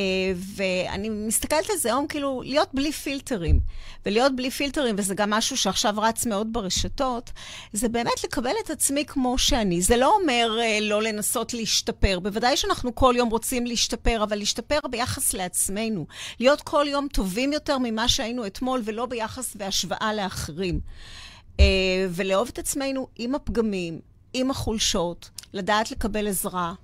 ואני 0.56 1.08
מסתכלת 1.08 1.70
על 1.70 1.76
זה 1.76 1.88
היום 1.88 2.06
כאילו 2.06 2.42
להיות 2.44 2.68
בלי 2.74 2.92
פילטרים. 2.92 3.60
ולהיות 4.06 4.36
בלי 4.36 4.50
פילטרים, 4.50 4.94
וזה 4.98 5.14
גם 5.14 5.30
משהו 5.30 5.56
שעכשיו 5.56 5.94
רץ 5.96 6.26
מאוד 6.26 6.52
ברשתות, 6.52 7.30
זה 7.72 7.88
באמת 7.88 8.24
לקבל 8.24 8.50
את 8.64 8.70
עצמי 8.70 9.04
כמו 9.04 9.38
שאני. 9.38 9.82
זה 9.82 9.96
לא 9.96 10.16
אומר 10.20 10.58
uh, 10.58 10.82
לא 10.82 11.02
לנסות 11.02 11.54
להשתפר. 11.54 12.18
בוודאי 12.18 12.56
שאנחנו 12.56 12.94
כל 12.94 13.14
יום 13.16 13.28
רוצים 13.28 13.66
להשתפר, 13.66 14.22
אבל 14.22 14.38
להשתפר 14.38 14.78
ביחס 14.90 15.32
לעצמנו. 15.32 16.06
להיות 16.40 16.60
כל 16.60 16.86
יום 16.88 17.08
טובים 17.12 17.52
יותר 17.52 17.78
ממה 17.78 18.08
שהיינו 18.08 18.46
אתמול, 18.46 18.82
ולא 18.84 19.06
ביחס 19.06 19.56
והשוואה 19.58 20.14
לאחרים. 20.14 20.80
Uh, 21.56 21.60
ולאהוב 22.10 22.48
את 22.52 22.58
עצמנו 22.58 23.06
עם 23.16 23.34
הפגמים, 23.34 24.00
עם 24.32 24.50
החולשות, 24.50 25.30
לדעת 25.52 25.90
לקבל 25.90 26.28
עזרה. 26.28 26.74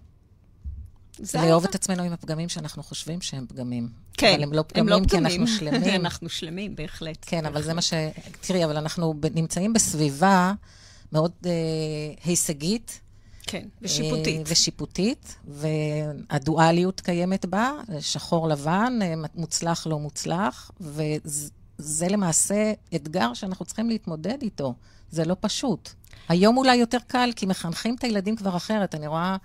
זה 1.18 1.38
לאהוב. 1.38 1.64
את 1.64 1.74
עצמנו 1.74 2.02
עם 2.02 2.12
הפגמים 2.12 2.48
שאנחנו 2.48 2.82
חושבים 2.82 3.20
שהם 3.20 3.46
פגמים. 3.46 3.88
כן, 4.12 4.34
אבל 4.34 4.42
הם 4.42 4.52
לא 4.52 4.62
פגמים, 4.62 5.04
כי 5.04 5.18
אנחנו 5.18 5.46
שלמים. 5.46 6.00
אנחנו 6.00 6.28
שלמים, 6.28 6.76
בהחלט. 6.76 7.18
כן, 7.20 7.46
אבל 7.46 7.62
זה 7.62 7.74
מה 7.74 7.82
ש... 7.82 7.92
תראי, 8.40 8.64
אבל 8.64 8.76
אנחנו 8.76 9.14
נמצאים 9.34 9.72
בסביבה 9.72 10.52
מאוד 11.12 11.32
אה, 11.46 11.50
הישגית. 12.24 13.00
כן, 13.46 13.68
ושיפוטית. 13.82 14.38
אה, 14.38 14.42
ושיפוטית, 14.46 15.36
והדואליות 15.48 17.00
קיימת 17.00 17.46
בה, 17.46 17.72
שחור 18.00 18.48
לבן, 18.48 18.98
אה, 19.02 19.14
מוצלח 19.34 19.86
לא 19.86 19.98
מוצלח, 19.98 20.70
וזה 20.80 22.08
למעשה 22.08 22.72
אתגר 22.94 23.34
שאנחנו 23.34 23.64
צריכים 23.64 23.88
להתמודד 23.88 24.42
איתו. 24.42 24.74
זה 25.10 25.24
לא 25.24 25.36
פשוט. 25.40 25.90
היום 26.28 26.56
אולי 26.56 26.76
יותר 26.76 26.98
קל, 27.06 27.30
כי 27.36 27.46
מחנכים 27.46 27.94
את 27.94 28.04
הילדים 28.04 28.36
כבר 28.36 28.56
אחרת. 28.56 28.94
אני 28.94 29.06
רואה 29.06 29.36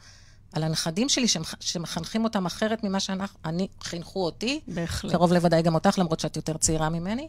על 0.54 0.64
הנכדים 0.64 1.10
שלי 1.10 1.28
שמח- 1.28 1.56
שמחנכים 1.60 2.24
אותם 2.24 2.46
אחרת 2.46 2.84
ממה 2.84 3.00
שאני, 3.00 3.68
חינכו 3.84 4.26
אותי. 4.26 4.60
בהחלט. 4.68 5.12
קרוב 5.12 5.34
לוודאי 5.34 5.62
גם 5.62 5.76
אותך, 5.76 6.00
למרות 6.00 6.20
שאת 6.20 6.36
יותר 6.36 6.58
צעירה 6.58 6.90
ממני. 6.90 7.28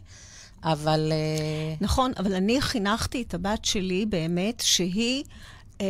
אבל 0.63 1.11
אה, 1.11 1.75
נכון, 1.81 2.11
אבל 2.19 2.33
אני 2.33 2.61
חינכתי 2.61 3.21
את 3.21 3.33
הבת 3.33 3.65
שלי 3.65 4.05
באמת 4.05 4.59
שהיא 4.65 5.23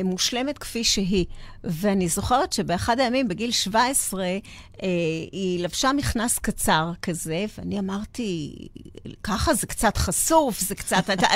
מושלמת 0.04 0.58
כפי 0.58 0.84
שהיא. 0.84 1.26
ואני 1.64 2.08
זוכרת 2.08 2.54
שבאחד 2.54 3.00
הימים, 3.00 3.28
בגיל 3.28 3.52
17, 3.52 4.24
אה, 4.24 4.38
היא 5.32 5.64
לבשה 5.64 5.94
מכנס 5.94 6.40
קצר 6.40 6.92
כזה, 7.02 7.46
ואני 7.58 7.80
אמרתי, 7.80 8.56
ככה 9.24 9.54
זה 9.54 9.68
קצת 9.68 9.98
חשוף, 9.98 10.60
זה 10.60 10.76
קצת... 10.76 11.10
אתה, 11.14 11.28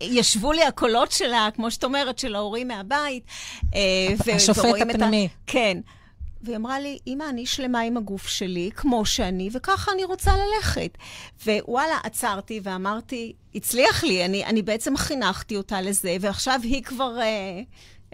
ישבו 0.00 0.52
לי 0.52 0.62
הקולות 0.64 1.12
שלה, 1.12 1.48
כמו 1.54 1.70
שאת 1.70 1.84
אומרת, 1.84 2.18
של 2.18 2.34
ההורים 2.34 2.68
מהבית. 2.68 3.22
אה, 3.74 4.34
השופט 4.34 4.60
את 4.64 4.80
ה- 4.80 4.90
הפנימי. 4.94 5.28
כן. 5.46 5.78
והיא 6.42 6.56
אמרה 6.56 6.80
לי, 6.80 6.98
אמא, 7.06 7.24
אני 7.30 7.46
שלמה 7.46 7.80
עם 7.80 7.96
הגוף 7.96 8.26
שלי, 8.26 8.70
כמו 8.76 9.06
שאני, 9.06 9.48
וככה 9.52 9.92
אני 9.92 10.04
רוצה 10.04 10.32
ללכת. 10.36 10.98
ווואלה, 11.46 11.98
עצרתי 12.04 12.60
ואמרתי, 12.62 13.32
הצליח 13.54 14.04
לי, 14.04 14.24
אני, 14.24 14.44
אני 14.44 14.62
בעצם 14.62 14.96
חינכתי 14.96 15.56
אותה 15.56 15.80
לזה, 15.80 16.16
ועכשיו 16.20 16.60
היא 16.62 16.82
כבר 16.82 17.18
אה, 17.20 17.60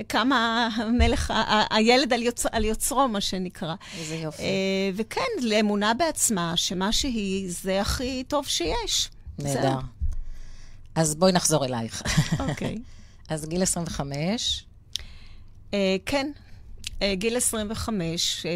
קמה 0.06 0.68
המלך, 0.76 1.32
הילד 1.70 2.12
על, 2.12 2.22
יוצ, 2.22 2.46
על 2.46 2.64
יוצרו, 2.64 3.08
מה 3.08 3.20
שנקרא. 3.20 3.74
איזה 3.98 4.16
יופי. 4.16 4.42
אה, 4.42 4.90
וכן, 4.94 5.20
לאמונה 5.42 5.94
בעצמה, 5.94 6.56
שמה 6.56 6.92
שהיא, 6.92 7.50
זה 7.50 7.80
הכי 7.80 8.24
טוב 8.28 8.46
שיש. 8.46 9.10
נהדר. 9.38 9.78
אז 10.94 11.14
בואי 11.14 11.32
נחזור 11.32 11.64
אלייך. 11.64 12.02
אוקיי. 12.40 12.78
אז 13.28 13.46
גיל 13.46 13.62
25, 13.62 14.64
אה, 15.74 15.96
כן, 16.06 16.30
אה, 17.02 17.14
גיל 17.14 17.36
25. 17.36 18.46
אה, 18.46 18.50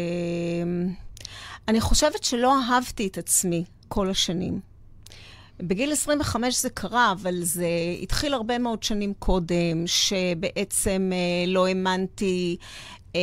אני 1.67 1.81
חושבת 1.81 2.23
שלא 2.23 2.61
אהבתי 2.61 3.07
את 3.07 3.17
עצמי 3.17 3.63
כל 3.87 4.09
השנים. 4.09 4.59
בגיל 5.59 5.91
25 5.91 6.61
זה 6.61 6.69
קרה, 6.69 7.11
אבל 7.11 7.43
זה 7.43 7.67
התחיל 8.01 8.33
הרבה 8.33 8.57
מאוד 8.57 8.83
שנים 8.83 9.13
קודם, 9.19 9.83
שבעצם 9.85 11.11
אה, 11.13 11.51
לא 11.51 11.67
האמנתי 11.67 12.57
אה, 13.15 13.21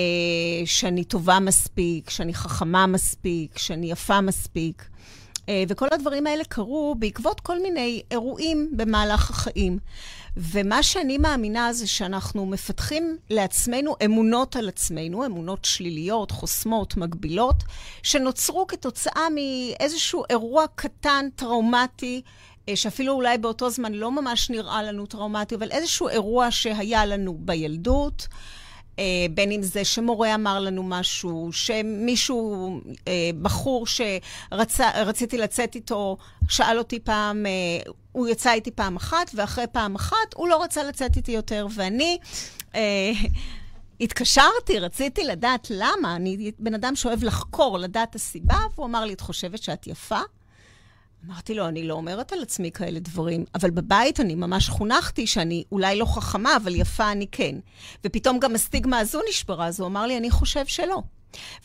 שאני 0.65 1.05
טובה 1.05 1.39
מספיק, 1.41 2.11
שאני 2.11 2.35
חכמה 2.35 2.87
מספיק, 2.87 3.59
שאני 3.59 3.91
יפה 3.91 4.21
מספיק. 4.21 4.85
אה, 5.49 5.65
וכל 5.69 5.87
הדברים 5.93 6.27
האלה 6.27 6.45
קרו 6.45 6.95
בעקבות 6.99 7.41
כל 7.41 7.63
מיני 7.63 8.03
אירועים 8.11 8.71
במהלך 8.77 9.31
החיים. 9.31 9.79
ומה 10.37 10.83
שאני 10.83 11.19
מאמינה 11.19 11.73
זה 11.73 11.87
שאנחנו 11.87 12.47
מפתחים 12.47 13.17
לעצמנו 13.31 13.95
אמונות 14.05 14.57
על 14.57 14.69
עצמנו, 14.69 15.27
אמונות 15.27 15.65
שליליות, 15.65 16.31
חוסמות, 16.31 16.97
מגבילות, 16.97 17.57
שנוצרו 18.03 18.67
כתוצאה 18.67 19.23
מאיזשהו 19.35 20.25
אירוע 20.31 20.65
קטן, 20.75 21.29
טראומטי, 21.37 22.23
אה, 22.69 22.77
שאפילו 22.77 23.13
אולי 23.13 23.39
באותו 23.39 23.71
זמן 23.71 23.93
לא 23.93 24.13
ממש 24.13 24.51
נראה 24.51 24.83
לנו 24.83 25.07
טראומטי, 25.07 25.55
אבל 25.55 25.71
איזשהו 25.71 26.09
אירוע 26.09 26.51
שהיה 26.51 27.07
לנו 27.07 27.37
בילדות. 27.39 28.29
אה, 28.99 29.05
בין 29.31 29.53
אם 29.53 29.63
זה 29.63 29.85
שמורה 29.85 30.35
אמר 30.35 30.61
לנו 30.61 30.83
משהו, 30.83 31.49
שמישהו, 31.53 32.81
אה, 33.09 33.31
בחור 33.43 33.87
שרציתי 33.87 35.39
לצאת 35.39 35.75
איתו, 35.75 36.17
שאל 36.49 36.79
אותי 36.79 37.01
פעם, 37.01 37.47
אה, 37.47 37.53
הוא 38.13 38.29
יצא 38.29 38.53
איתי 38.53 38.71
פעם 38.71 38.97
אחת, 38.97 39.31
ואחרי 39.35 39.65
פעם 39.73 39.95
אחת 39.95 40.35
הוא 40.35 40.49
לא 40.49 40.63
רצה 40.63 40.83
לצאת 40.83 41.17
איתי 41.17 41.33
יותר, 41.33 41.67
ואני... 41.75 42.19
אה, 42.75 43.13
התקשרתי, 44.01 44.79
רציתי 44.79 45.25
לדעת 45.25 45.67
למה. 45.71 46.17
אני 46.17 46.53
בן 46.59 46.75
אדם 46.75 46.97
שאוהב 46.97 47.25
לחקור, 47.25 47.79
לדעת 47.79 48.15
הסיבה, 48.15 48.59
והוא 48.75 48.87
אמר 48.87 49.05
לי, 49.05 49.13
את 49.13 49.21
חושבת 49.21 49.63
שאת 49.63 49.87
יפה? 49.87 50.21
אמרתי 51.27 51.55
לו, 51.55 51.69
אני 51.69 51.89
לא 51.89 51.95
אומרת 51.95 52.33
על 52.33 52.43
עצמי 52.43 52.71
כאלה 52.71 53.01
דברים, 53.01 53.45
אבל 53.55 53.71
בבית 53.71 54.21
אני 54.21 54.35
ממש 54.35 54.69
חונכתי 54.69 55.27
שאני 55.27 55.65
אולי 55.73 55.99
לא 55.99 56.05
חכמה, 56.05 56.57
אבל 56.57 56.75
יפה 56.75 57.13
אני 57.13 57.27
כן. 57.33 57.57
ופתאום 58.05 58.39
גם 58.39 58.55
הסטיגמה 58.55 58.99
הזו 58.99 59.21
נשברה, 59.29 59.67
אז 59.67 59.81
הוא 59.81 59.87
אמר 59.87 60.07
לי, 60.07 60.17
אני 60.17 60.31
חושב 60.31 60.67
שלא. 60.67 61.03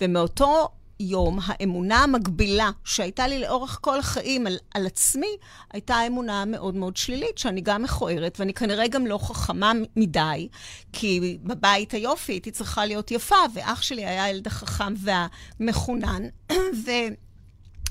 ומאותו 0.01 0.67
יום, 0.99 1.39
האמונה 1.45 2.03
המקבילה 2.03 2.69
שהייתה 2.83 3.27
לי 3.27 3.39
לאורך 3.39 3.79
כל 3.81 3.99
החיים 3.99 4.47
על, 4.47 4.57
על 4.73 4.85
עצמי, 4.85 5.37
הייתה 5.73 6.07
אמונה 6.07 6.45
מאוד 6.45 6.75
מאוד 6.75 6.97
שלילית, 6.97 7.37
שאני 7.37 7.61
גם 7.61 7.83
מכוערת, 7.83 8.39
ואני 8.39 8.53
כנראה 8.53 8.87
גם 8.87 9.07
לא 9.07 9.17
חכמה 9.17 9.71
מדי, 9.95 10.47
כי 10.93 11.37
בבית 11.43 11.91
היופי 11.91 12.31
הייתי 12.31 12.51
צריכה 12.51 12.85
להיות 12.85 13.11
יפה, 13.11 13.35
ואח 13.53 13.81
שלי 13.81 14.05
היה 14.05 14.23
הילד 14.23 14.47
החכם 14.47 14.93
והמחונן, 14.97 16.23
ו... 16.85 16.91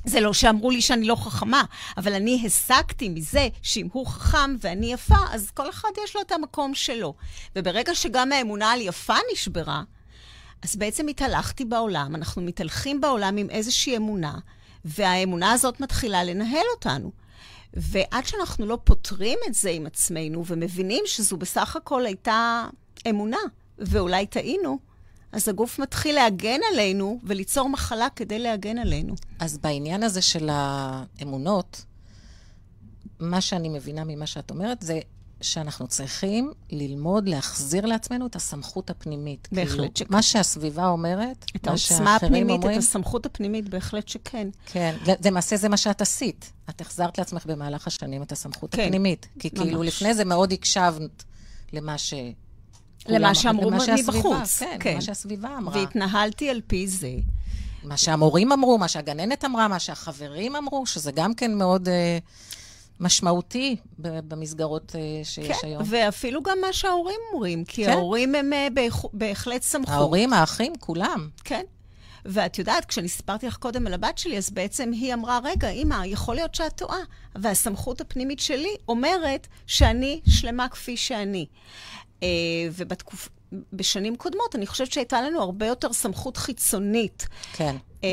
זה 0.08 0.20
לא 0.20 0.32
שאמרו 0.32 0.70
לי 0.70 0.80
שאני 0.80 1.06
לא 1.06 1.14
חכמה, 1.14 1.62
אבל 1.96 2.12
אני 2.12 2.42
הסקתי 2.46 3.08
מזה 3.08 3.48
שאם 3.62 3.88
הוא 3.92 4.06
חכם 4.06 4.56
ואני 4.60 4.92
יפה, 4.92 5.16
אז 5.30 5.50
כל 5.50 5.70
אחד 5.70 5.88
יש 6.04 6.16
לו 6.16 6.22
את 6.22 6.32
המקום 6.32 6.74
שלו. 6.74 7.14
וברגע 7.56 7.94
שגם 7.94 8.32
האמונה 8.32 8.72
על 8.72 8.80
יפה 8.80 9.14
נשברה, 9.32 9.82
אז 10.62 10.76
בעצם 10.76 11.08
התהלכתי 11.08 11.64
בעולם, 11.64 12.14
אנחנו 12.14 12.42
מתהלכים 12.42 13.00
בעולם 13.00 13.36
עם 13.36 13.50
איזושהי 13.50 13.96
אמונה, 13.96 14.38
והאמונה 14.84 15.52
הזאת 15.52 15.80
מתחילה 15.80 16.24
לנהל 16.24 16.64
אותנו. 16.74 17.12
ועד 17.74 18.26
שאנחנו 18.26 18.66
לא 18.66 18.78
פותרים 18.84 19.38
את 19.46 19.54
זה 19.54 19.70
עם 19.70 19.86
עצמנו 19.86 20.46
ומבינים 20.46 21.04
שזו 21.06 21.36
בסך 21.36 21.76
הכל 21.76 22.06
הייתה 22.06 22.66
אמונה, 23.08 23.38
ואולי 23.78 24.26
טעינו, 24.26 24.78
אז 25.32 25.48
הגוף 25.48 25.78
מתחיל 25.78 26.14
להגן 26.14 26.60
עלינו 26.72 27.20
וליצור 27.24 27.68
מחלה 27.68 28.08
כדי 28.16 28.38
להגן 28.38 28.78
עלינו. 28.78 29.14
אז 29.38 29.58
בעניין 29.58 30.02
הזה 30.02 30.22
של 30.22 30.48
האמונות, 30.52 31.84
מה 33.20 33.40
שאני 33.40 33.68
מבינה 33.68 34.04
ממה 34.04 34.26
שאת 34.26 34.50
אומרת 34.50 34.82
זה 34.82 35.00
שאנחנו 35.40 35.88
צריכים 35.88 36.52
ללמוד 36.70 37.28
להחזיר 37.28 37.86
לעצמנו 37.86 38.26
את 38.26 38.36
הסמכות 38.36 38.90
הפנימית. 38.90 39.48
בהחלט 39.52 39.76
כאילו, 39.76 39.90
שכן. 39.94 40.04
מה 40.10 40.22
שהסביבה 40.22 40.88
אומרת, 40.88 41.44
את 41.56 41.66
מה 41.66 41.72
העוצמה 41.72 42.16
הפנימית, 42.16 42.50
אומרים, 42.50 42.78
את 42.78 42.82
הסמכות 42.82 43.26
הפנימית, 43.26 43.68
בהחלט 43.68 44.08
שכן. 44.08 44.48
כן, 44.66 44.96
למעשה 45.24 45.56
זה 45.56 45.68
מה 45.68 45.76
שאת 45.76 46.00
עשית. 46.00 46.52
את 46.70 46.80
החזרת 46.80 47.18
לעצמך 47.18 47.46
במהלך 47.46 47.86
השנים 47.86 48.22
את 48.22 48.32
הסמכות 48.32 48.74
כן, 48.74 48.82
הפנימית. 48.82 49.28
כי 49.38 49.50
ממש. 49.52 49.62
כאילו 49.62 49.82
לפני 49.82 50.14
זה 50.14 50.24
מאוד 50.24 50.52
הקשבת 50.52 51.24
למה 51.72 51.98
ש... 51.98 52.14
למה 53.06 53.34
שאמרו 53.34 53.70
מבחוץ, 53.70 54.58
כן, 54.58 54.76
כן. 54.80 54.92
למה 54.92 55.00
שהסביבה 55.00 55.48
אמרה. 55.58 55.76
והתנהלתי 55.78 56.50
על 56.50 56.60
פי 56.66 56.86
זה. 56.88 57.10
מה 57.84 57.96
שהמורים 57.96 58.52
אמרו, 58.52 58.78
מה 58.78 58.88
שהגננת 58.88 59.44
אמרה, 59.44 59.68
מה 59.68 59.78
שהחברים 59.78 60.56
אמרו, 60.56 60.86
שזה 60.86 61.12
גם 61.12 61.34
כן 61.34 61.54
מאוד 61.54 61.88
אה, 61.88 62.18
משמעותי 63.00 63.76
במסגרות 63.98 64.92
אה, 64.96 65.00
שיש 65.24 65.46
כן, 65.60 65.66
היום. 65.68 65.82
ואפילו 65.86 66.42
גם 66.42 66.58
מה 66.66 66.72
שההורים 66.72 67.20
אומרים, 67.32 67.64
כי 67.64 67.84
כן. 67.84 67.90
ההורים 67.90 68.34
הם 68.34 68.50
בהח- 68.74 69.04
בהחלט 69.12 69.62
סמכות. 69.62 69.94
ההורים, 69.94 70.32
האחים, 70.32 70.72
כולם. 70.80 71.28
כן. 71.44 71.62
ואת 72.24 72.58
יודעת, 72.58 72.84
כשאני 72.84 73.08
סיפרתי 73.08 73.46
לך 73.46 73.56
קודם 73.56 73.86
על 73.86 73.94
הבת 73.94 74.18
שלי, 74.18 74.38
אז 74.38 74.50
בעצם 74.50 74.90
היא 74.92 75.14
אמרה, 75.14 75.38
רגע, 75.44 75.68
אמא, 75.68 76.04
יכול 76.06 76.34
להיות 76.34 76.54
שאת 76.54 76.72
טועה. 76.76 76.98
והסמכות 77.36 78.00
הפנימית 78.00 78.40
שלי 78.40 78.74
אומרת 78.88 79.46
שאני 79.66 80.20
שלמה 80.28 80.68
כפי 80.68 80.96
שאני. 80.96 81.46
אה, 82.22 82.28
ובתקופ... 82.72 83.28
בשנים 83.72 84.16
קודמות, 84.16 84.54
אני 84.54 84.66
חושבת 84.66 84.92
שהייתה 84.92 85.20
לנו 85.20 85.42
הרבה 85.42 85.66
יותר 85.66 85.92
סמכות 85.92 86.36
חיצונית. 86.36 87.26
כן. 87.52 87.76
אה, 88.04 88.08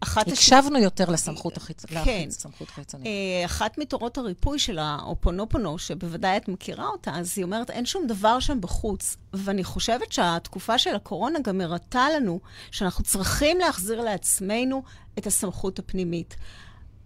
אחת 0.00 0.26
הש- 0.26 0.32
הקשבנו 0.32 0.78
יותר 0.78 1.10
לסמכות 1.10 1.56
החיצ- 1.56 1.86
כן. 2.04 2.24
לסמכות 2.28 2.68
החיצונית. 2.68 3.06
אה, 3.06 3.44
אחת 3.44 3.78
מתורות 3.78 4.18
הריפוי 4.18 4.58
של 4.58 4.78
האופונופונו, 4.78 5.78
שבוודאי 5.78 6.36
את 6.36 6.48
מכירה 6.48 6.86
אותה, 6.88 7.10
אז 7.14 7.32
היא 7.36 7.44
אומרת, 7.44 7.70
אין 7.70 7.86
שום 7.86 8.06
דבר 8.06 8.40
שם 8.40 8.60
בחוץ. 8.60 9.16
ואני 9.32 9.64
חושבת 9.64 10.12
שהתקופה 10.12 10.78
של 10.78 10.94
הקורונה 10.94 11.38
גם 11.44 11.60
הראתה 11.60 12.06
לנו 12.16 12.40
שאנחנו 12.70 13.04
צריכים 13.04 13.58
להחזיר 13.58 14.00
לעצמנו 14.00 14.82
את 15.18 15.26
הסמכות 15.26 15.78
הפנימית. 15.78 16.36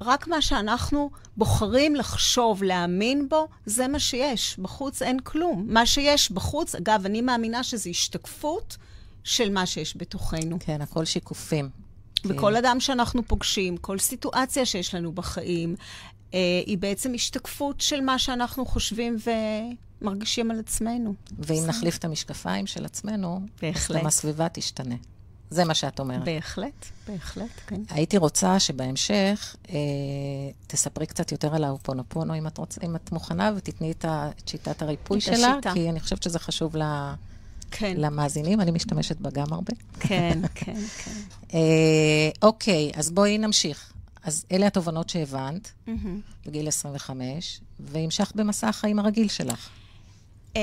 רק 0.00 0.29
מה 0.29 0.43
שאנחנו 0.43 1.11
בוחרים 1.37 1.95
לחשוב, 1.95 2.62
להאמין 2.62 3.29
בו, 3.29 3.49
זה 3.67 3.88
מה 3.88 3.99
שיש. 3.99 4.59
בחוץ 4.59 5.03
אין 5.03 5.21
כלום. 5.21 5.67
מה 5.69 5.87
שיש 5.87 6.31
בחוץ, 6.31 6.75
אגב, 6.75 7.03
אני 7.07 7.21
מאמינה 7.21 7.62
שזו 7.62 7.91
השתקפות 7.91 8.76
של 9.25 9.53
מה 9.53 9.67
שיש 9.67 9.97
בתוכנו. 9.97 10.57
כן, 10.61 10.83
הכל 10.83 11.05
שיקופים. 11.05 11.69
וכל 12.25 12.57
אדם 12.57 12.81
שאנחנו 12.81 13.26
פוגשים, 13.26 13.76
כל 13.76 13.99
סיטואציה 13.99 14.67
שיש 14.67 14.95
לנו 14.95 15.12
בחיים, 15.12 15.76
אה, 16.35 16.38
היא 16.67 16.79
בעצם 16.79 17.15
השתקפות 17.15 17.80
של 17.80 18.00
מה 18.00 18.19
שאנחנו 18.19 18.67
חושבים 18.67 19.17
ומרגישים 20.02 20.50
על 20.50 20.59
עצמנו. 20.59 21.15
ואם 21.39 21.63
נחליף 21.67 21.99
את 21.99 22.04
המשקפיים 22.04 22.67
של 22.67 22.85
עצמנו, 22.85 23.37
אז 23.37 23.61
בהחלט. 23.63 24.00
גם 24.00 24.06
הסביבה 24.06 24.49
תשתנה. 24.49 24.95
זה 25.50 25.65
מה 25.65 25.75
שאת 25.75 26.00
אומרת. 26.00 26.25
בהחלט, 26.25 26.87
בהחלט, 27.09 27.50
כן. 27.67 27.80
הייתי 27.91 28.17
רוצה 28.17 28.61
שבהמשך 28.61 29.56
אה, 29.69 29.76
תספרי 30.67 31.06
קצת 31.06 31.32
יותר 31.32 31.54
על 31.54 31.65
האופונופונו, 31.65 32.39
אם 32.39 32.47
את, 32.47 32.59
רוצ... 32.59 32.78
אם 32.82 32.97
את 32.97 33.13
מוכנה, 33.13 33.52
ותתני 33.56 33.91
את, 33.91 34.04
ה... 34.04 34.30
את 34.43 34.49
שיטת 34.49 34.82
הריפוי 34.82 35.19
את 35.19 35.23
שלה, 35.23 35.35
השיטה. 35.35 35.73
כי 35.75 35.91
אני 35.91 36.00
חושבת 36.00 36.23
שזה 36.23 36.39
חשוב 36.39 36.76
ל... 36.76 36.82
כן, 37.71 37.95
למאזינים, 37.97 38.61
אני 38.61 38.71
משתמשת 38.71 39.17
בה 39.21 39.30
גם 39.30 39.52
הרבה. 39.52 39.73
כן, 40.00 40.41
כן, 40.54 40.80
כן. 41.04 41.21
אה, 41.54 42.30
אוקיי, 42.43 42.93
אז 42.95 43.11
בואי 43.11 43.39
נמשיך. 43.39 43.93
אז 44.23 44.45
אלה 44.52 44.67
התובנות 44.67 45.09
שהבנת 45.09 45.73
מהמם. 45.87 46.21
בגיל 46.47 46.69
25, 46.69 47.61
והמשכת 47.80 48.37
במסע 48.37 48.69
החיים 48.69 48.99
הרגיל 48.99 49.28
שלך. 49.28 49.69
אה, 50.56 50.63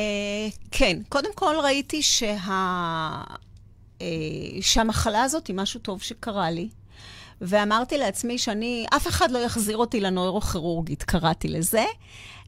כן, 0.71 0.97
קודם 1.09 1.29
כל 1.35 1.55
ראיתי 1.63 2.03
שה... 2.03 2.37
אה, 4.03 4.61
שהמחלה 4.61 5.23
הזאת 5.23 5.47
היא 5.47 5.55
משהו 5.55 5.79
טוב 5.79 6.01
שקרה 6.01 6.51
לי. 6.51 6.69
ואמרתי 7.41 7.97
לעצמי 7.97 8.37
שאני, 8.37 8.85
אף 8.95 9.07
אחד 9.07 9.31
לא 9.31 9.39
יחזיר 9.39 9.77
אותי 9.77 9.99
לנוירוכירורגית, 9.99 11.03
קראתי 11.03 11.47
לזה. 11.47 11.85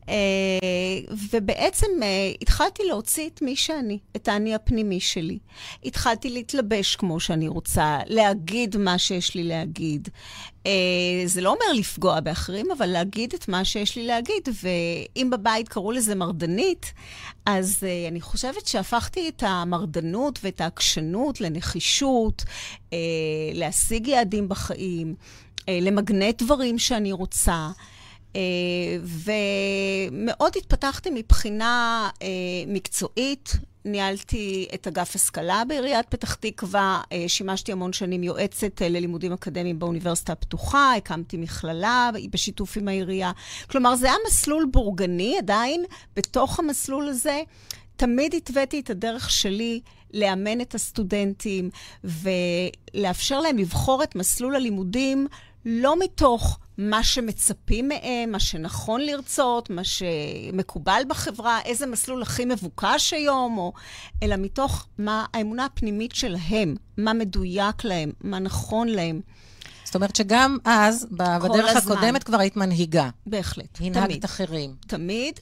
אה, 0.10 1.16
ובעצם 1.32 1.88
אה, 2.04 2.32
התחלתי 2.42 2.84
להוציא 2.84 3.30
את 3.30 3.42
מי 3.42 3.56
שאני, 3.56 4.00
את 4.16 4.28
האני 4.28 4.56
הפנימי 4.56 5.00
שלי. 5.00 5.38
התחלתי 5.86 6.30
להתלבש 6.30 6.96
כמו 6.96 7.20
שאני 7.20 7.48
רוצה, 7.48 8.00
להגיד 8.08 8.78
מה 8.78 8.98
שיש 8.98 9.36
לי 9.36 9.44
להגיד. 9.44 10.10
אה, 10.66 10.72
זה 11.26 11.42
לא 11.42 11.50
אומר 11.50 11.80
לפגוע 11.80 12.20
באחרים, 12.20 12.72
אבל 12.72 12.86
להגיד 12.86 13.34
את 13.34 13.48
מה 13.48 13.66
שיש 13.66 13.96
לי 13.96 14.08
להגיד. 14.08 14.50
ואם 14.64 15.30
בבית 15.30 15.70
קראו 15.70 15.92
לזה 15.92 16.16
מרדנית, 16.16 16.94
אז 17.46 17.84
אני 18.08 18.22
חושבת 18.22 18.68
שהפכתי 18.68 19.30
את 19.30 19.44
המרדנות 19.46 20.40
ואת 20.44 20.62
העקשנות 20.62 21.42
לנחישות, 21.42 22.44
להשיג 23.54 24.08
יעדים 24.08 24.50
בחיים, 24.50 25.16
למגנט 25.68 26.42
דברים 26.42 26.80
שאני 26.80 27.12
רוצה. 27.12 27.70
אה, 28.36 28.98
ומאוד 29.02 30.54
התפתחתי 30.58 31.10
מבחינה 31.14 32.10
אה, 32.22 32.28
מקצועית. 32.68 33.54
ניהלתי 33.88 34.68
את 34.74 34.88
אגף 34.88 35.16
השכלה 35.16 35.64
בעיריית 35.68 36.06
פתח 36.10 36.34
תקווה, 36.34 37.02
אה, 37.12 37.24
שימשתי 37.28 37.72
המון 37.72 37.94
שנים 37.94 38.24
יועצת 38.24 38.82
ללימודים 38.82 39.34
אקדמיים 39.34 39.80
באוניברסיטה 39.80 40.34
הפתוחה, 40.34 40.96
הקמתי 40.96 41.38
מכללה 41.38 42.10
בשיתוף 42.32 42.78
עם 42.78 42.88
העירייה. 42.88 43.32
כלומר, 43.72 43.96
זה 43.96 44.08
היה 44.08 44.16
מסלול 44.28 44.66
בורגני 44.72 45.38
עדיין. 45.38 45.86
בתוך 46.16 46.60
המסלול 46.60 47.08
הזה 47.08 47.42
תמיד 47.96 48.34
התוויתי 48.34 48.80
את 48.80 48.90
הדרך 48.90 49.32
שלי 49.32 49.80
לאמן 50.14 50.62
את 50.62 50.76
הסטודנטים 50.76 51.70
ולאפשר 52.04 53.40
להם 53.40 53.58
לבחור 53.58 54.04
את 54.04 54.16
מסלול 54.16 54.56
הלימודים 54.56 55.28
לא 55.66 56.00
מתוך 56.00 56.60
מה 56.78 57.04
שמצפים 57.04 57.88
מהם, 57.88 58.32
מה 58.32 58.40
שנכון 58.40 59.02
לרצות, 59.02 59.70
מה 59.70 59.82
שמקובל 59.84 61.02
בחברה, 61.08 61.60
איזה 61.66 61.86
מסלול 61.86 62.22
הכי 62.22 62.46
מבוקש 62.46 63.14
היום, 63.14 63.58
או... 63.58 63.74
אלא 64.24 64.36
מתוך 64.36 64.88
מה 64.98 65.26
האמונה 65.34 65.66
הפנימית 65.66 66.16
שלהם, 66.16 66.76
מה 66.98 67.14
מדויק 67.14 67.84
להם, 67.84 68.12
מה 68.22 68.40
נכון 68.40 68.88
להם. 68.88 69.22
זאת 69.84 69.96
אומרת 69.96 70.16
שגם 70.16 70.58
אז, 70.66 71.08
בדרך 71.12 71.76
הזמן. 71.76 71.96
הקודמת 71.96 72.24
כבר 72.24 72.40
היית 72.40 72.56
מנהיגה. 72.58 73.10
בהחלט, 73.26 73.78
הנהגת 73.80 74.06
תמיד. 74.10 74.24
אחרים. 74.24 74.76
תמיד. 74.88 75.40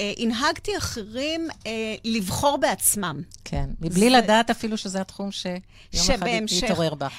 אה, 0.00 0.12
הנהגתי 0.18 0.78
אחרים 0.78 1.48
אה, 1.66 1.72
לבחור 2.04 2.56
בעצמם. 2.58 3.20
כן. 3.44 3.70
מבלי 3.80 4.10
זה- 4.10 4.16
לדעת 4.16 4.50
אפילו 4.50 4.76
שזה 4.76 5.00
התחום 5.00 5.32
שיום 5.32 5.56
אחד 5.94 6.02
שבהמשך- 6.16 6.62
יתעורר 6.62 6.94
בך. 6.94 7.12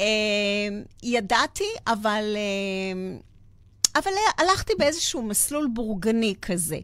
אה, 0.00 0.04
ידעתי, 1.02 1.68
אבל... 1.86 2.36
אה, 2.36 3.18
אבל 3.96 4.10
הלכתי 4.38 4.72
באיזשהו 4.78 5.22
מסלול 5.22 5.68
בורגני 5.74 6.34
כזה. 6.42 6.78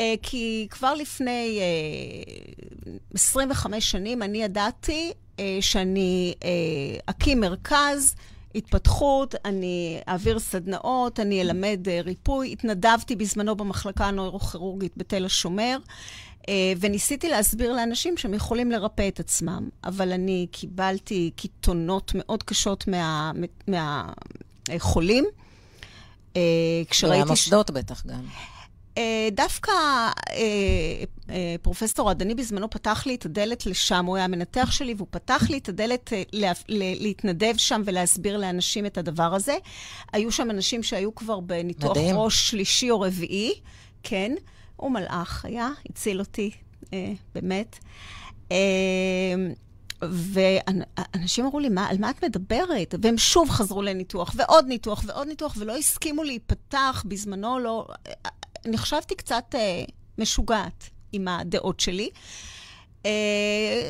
אה, 0.00 0.14
כי 0.22 0.66
כבר 0.70 0.94
לפני 0.94 1.58
אה, 1.60 2.92
25 3.14 3.90
שנים 3.90 4.22
אני 4.22 4.42
ידעתי 4.42 5.12
אה, 5.40 5.58
שאני 5.60 6.34
אה, 6.44 6.50
אקים 7.06 7.40
מרכז 7.40 8.14
התפתחות, 8.54 9.34
אני 9.44 10.00
אעביר 10.08 10.38
סדנאות, 10.38 11.20
אני 11.20 11.42
אלמד 11.42 11.88
אה, 11.88 12.00
ריפוי. 12.04 12.52
התנדבתי 12.52 13.16
בזמנו 13.16 13.56
במחלקה 13.56 14.06
הנוירוכירורגית 14.06 14.92
בתל 14.96 15.24
השומר. 15.24 15.78
אה, 16.48 16.54
וניסיתי 16.80 17.28
להסביר 17.28 17.72
לאנשים 17.72 18.16
שהם 18.16 18.34
יכולים 18.34 18.70
לרפא 18.70 19.08
את 19.08 19.20
עצמם, 19.20 19.68
אבל 19.84 20.12
אני 20.12 20.46
קיבלתי 20.52 21.30
קיתונות 21.36 22.12
מאוד 22.14 22.42
קשות 22.42 22.88
מה- 22.88 23.32
מהחולים. 24.68 25.24
אה, 26.36 26.40
כשראיתי... 26.90 27.20
ש- 27.22 27.24
והמוסדות 27.24 27.70
בטח 27.70 28.06
גם. 28.06 28.24
אה, 28.98 29.28
דווקא 29.32 29.72
פרופסור 31.62 32.10
עדני 32.10 32.34
בזמנו 32.34 32.70
פתח 32.70 33.02
לי 33.06 33.14
את 33.14 33.24
הדלת 33.26 33.66
לשם, 33.66 34.04
הוא 34.06 34.16
היה 34.16 34.24
המנתח 34.24 34.70
שלי, 34.70 34.94
והוא 34.96 35.08
פתח 35.10 35.46
לי 35.50 35.58
את 35.58 35.68
הדלת 35.68 36.12
לה- 36.32 36.52
ל- 36.68 37.02
להתנדב 37.02 37.54
שם 37.56 37.82
ולהסביר 37.84 38.36
לאנשים 38.36 38.86
את 38.86 38.98
הדבר 38.98 39.34
הזה. 39.34 39.56
היו 40.12 40.32
שם 40.32 40.50
אנשים 40.50 40.82
שהיו 40.82 41.14
כבר 41.14 41.40
בניתוח 41.40 41.90
מדהים. 41.90 42.16
ראש 42.16 42.50
שלישי 42.50 42.90
או 42.90 43.00
רביעי, 43.00 43.52
כן. 44.02 44.32
הוא 44.80 44.90
מלאך 44.90 45.44
היה, 45.44 45.70
הציל 45.90 46.20
אותי, 46.20 46.50
אה, 46.92 47.12
באמת. 47.34 47.78
אה, 48.52 48.56
ואנשים 50.02 51.44
אמרו 51.44 51.60
לי, 51.60 51.68
מה, 51.68 51.88
על 51.88 51.98
מה 51.98 52.10
את 52.10 52.24
מדברת? 52.24 52.94
והם 53.02 53.18
שוב 53.18 53.50
חזרו 53.50 53.82
לניתוח, 53.82 54.34
ועוד 54.36 54.66
ניתוח, 54.66 55.02
ועוד 55.06 55.28
ניתוח, 55.28 55.54
ולא 55.58 55.76
הסכימו 55.76 56.24
להיפתח. 56.24 57.04
בזמנו 57.08 57.58
לא... 57.58 57.86
אני 58.66 58.78
חשבתי 58.78 59.14
קצת 59.14 59.44
אה, 59.54 59.84
משוגעת 60.18 60.90
עם 61.12 61.28
הדעות 61.28 61.80
שלי. 61.80 62.10
Uh, 62.12 62.59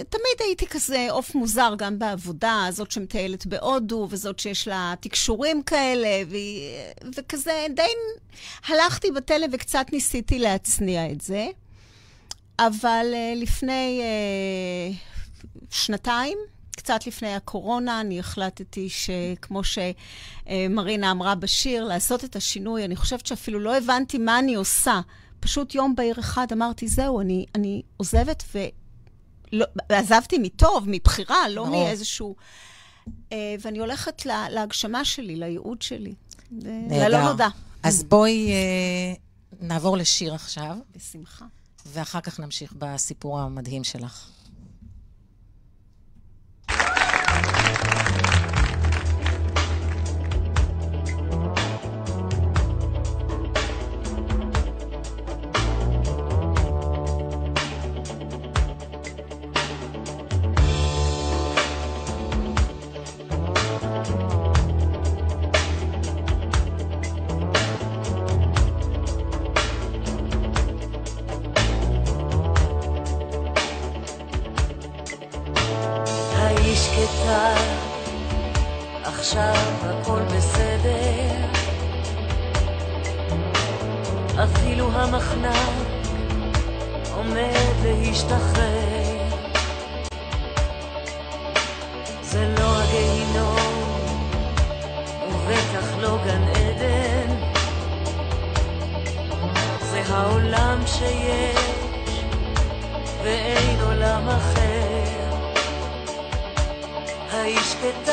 תמיד 0.09 0.37
הייתי 0.41 0.67
כזה 0.67 1.07
עוף 1.11 1.35
מוזר 1.35 1.75
גם 1.79 1.99
בעבודה, 1.99 2.67
זאת 2.71 2.91
שמטיילת 2.91 3.47
בהודו, 3.47 4.07
וזאת 4.11 4.39
שיש 4.39 4.69
לה 4.69 4.95
תקשורים 5.01 5.63
כאלה, 5.63 6.23
ו... 6.29 6.37
וכזה 7.17 7.67
די 7.75 7.83
הלכתי 8.67 9.11
בתלם 9.11 9.51
וקצת 9.53 9.87
ניסיתי 9.93 10.39
להצניע 10.39 11.13
את 11.13 11.21
זה. 11.21 11.47
אבל 12.59 13.07
uh, 13.13 13.43
לפני 13.43 14.01
uh, 14.01 14.97
שנתיים, 15.71 16.39
קצת 16.77 17.07
לפני 17.07 17.35
הקורונה, 17.35 18.01
אני 18.01 18.19
החלטתי 18.19 18.89
שכמו 18.89 19.61
שמרינה 19.65 21.11
אמרה 21.11 21.35
בשיר, 21.35 21.85
לעשות 21.85 22.25
את 22.25 22.37
השינוי. 22.37 22.85
אני 22.85 22.97
חושבת 22.97 23.27
שאפילו 23.27 23.61
לא 23.61 23.77
הבנתי 23.77 24.19
מה 24.19 24.39
אני 24.39 24.55
עושה. 24.55 25.01
פשוט 25.41 25.75
יום 25.75 25.95
בהיר 25.97 26.21
אחד 26.21 26.47
אמרתי, 26.53 26.89
זהו, 26.89 27.21
אני, 27.21 27.47
אני 27.55 27.83
עוזבת. 27.97 28.43
לא, 29.53 29.67
עזבתי 29.89 30.39
מטוב, 30.39 30.85
מבחירה, 30.87 31.49
לא 31.49 31.65
ברור. 31.65 31.85
מאיזשהו... 31.85 32.37
אה, 33.33 33.55
ואני 33.61 33.79
הולכת 33.79 34.27
לה, 34.27 34.47
להגשמה 34.51 35.05
שלי, 35.05 35.37
לייעוד 35.37 35.83
שלי. 35.83 36.15
ללא 36.91 37.23
נודע. 37.23 37.49
אז 37.83 38.05
בואי 38.05 38.51
אה, 38.51 39.15
נעבור 39.61 39.97
לשיר 39.97 40.35
עכשיו. 40.35 40.77
בשמחה. 40.97 41.45
ואחר 41.87 42.21
כך 42.21 42.41
נמשיך 42.41 42.73
בסיפור 42.79 43.41
המדהים 43.41 43.85
שלך. 43.85 44.31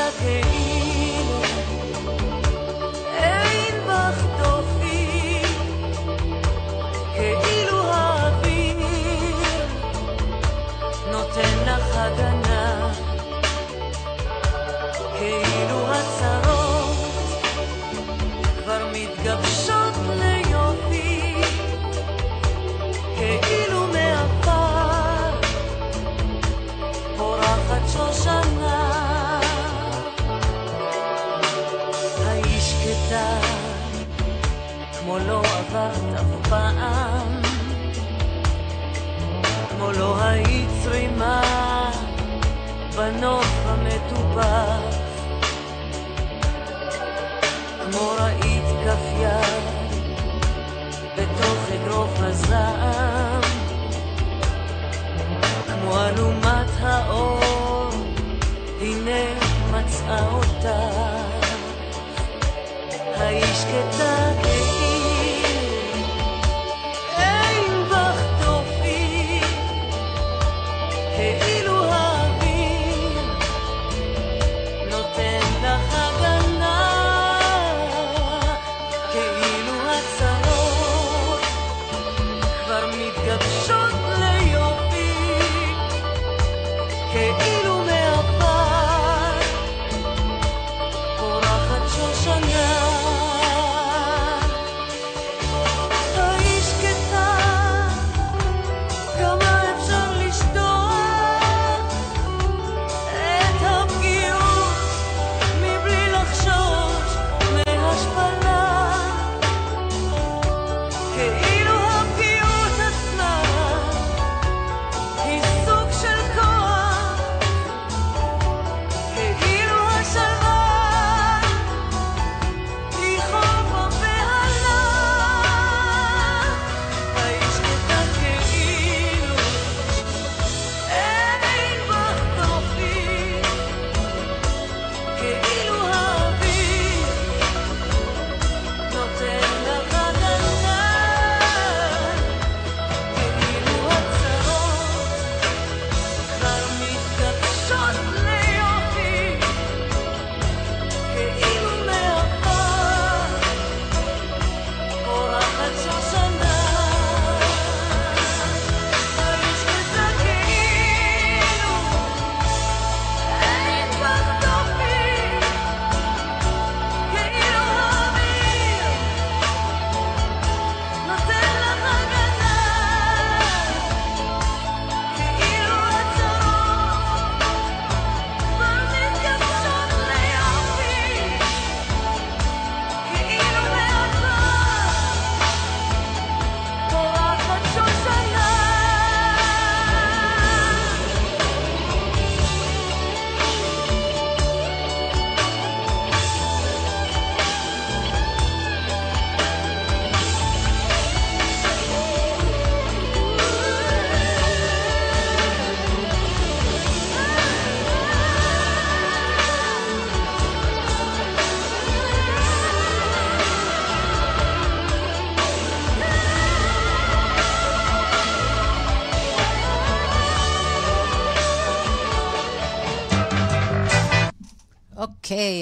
again. 0.07 0.46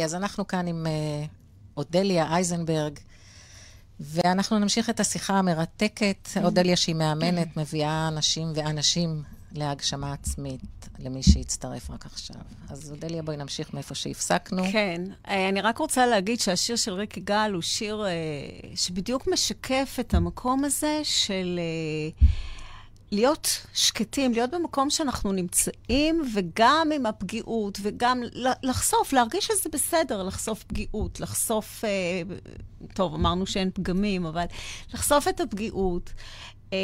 אוקיי, 0.06 0.18
אז 0.18 0.24
אנחנו 0.24 0.48
כאן 0.48 0.68
עם 0.68 0.86
uh, 0.86 1.30
אודליה 1.78 2.28
אייזנברג, 2.28 3.00
ואנחנו 4.00 4.60
נמשיך 4.60 4.90
את 4.90 5.00
השיחה 5.00 5.34
המרתקת. 5.34 6.30
אודליה, 6.44 6.76
שהיא 6.76 6.96
מאמנת, 6.96 7.58
מביאה 7.58 8.08
אנשים 8.08 8.52
ואנשים 8.56 9.24
להגשמה 9.52 10.14
עצמית, 10.14 10.90
למי 11.00 11.24
שיצטרף 11.24 11.90
רק 11.90 12.06
עכשיו. 12.06 12.36
אז 12.70 12.92
אודליה, 12.92 13.22
בואי 13.22 13.38
נמשיך 13.38 13.74
מאיפה 13.74 13.96
שהפסקנו. 13.96 14.64
כן, 14.72 15.02
אה, 15.28 15.50
אני 15.50 15.62
רק 15.62 15.78
רוצה 15.78 16.06
להגיד 16.06 16.40
שהשיר 16.40 16.76
של 16.76 16.94
ריקי 16.94 17.20
גל 17.20 17.52
הוא 17.54 17.62
שיר 17.62 18.06
אה, 18.06 18.12
שבדיוק 18.76 19.28
משקף 19.28 19.98
את 20.00 20.14
המקום 20.14 20.66
הזה 20.66 21.02
של... 21.04 21.60
אה, 21.60 22.28
להיות 23.12 23.62
שקטים, 23.74 24.34
להיות 24.34 24.52
במקום 24.52 24.90
שאנחנו 24.90 25.32
נמצאים, 25.32 26.22
וגם 26.34 26.90
עם 26.96 27.06
הפגיעות, 27.06 27.80
וגם 27.82 28.22
לחשוף, 28.64 29.14
להרגיש 29.14 29.46
שזה 29.46 29.70
בסדר, 29.74 30.24
לחשוף 30.24 30.64
פגיעות, 30.64 31.20
לחשוף, 31.20 31.86
אה, 31.86 31.90
טוב, 32.94 33.14
אמרנו 33.14 33.46
שאין 33.46 33.72
פגמים, 33.74 34.26
אבל 34.26 34.46
לחשוף 34.94 35.28
את 35.28 35.42
הפגיעות. 35.42 36.14
אה, 36.74 36.78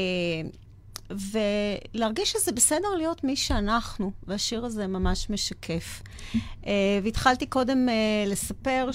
ולהרגיש 1.93 2.31
שזה 2.31 2.51
בסדר 2.51 2.87
להיות 2.97 3.23
מי 3.23 3.35
שאנחנו, 3.35 4.11
והשיר 4.27 4.65
הזה 4.65 4.87
ממש 4.87 5.29
משקף. 5.29 6.01
Uh, 6.33 6.67
והתחלתי 7.03 7.45
קודם 7.45 7.87
uh, 7.89 8.29
לספר 8.29 8.89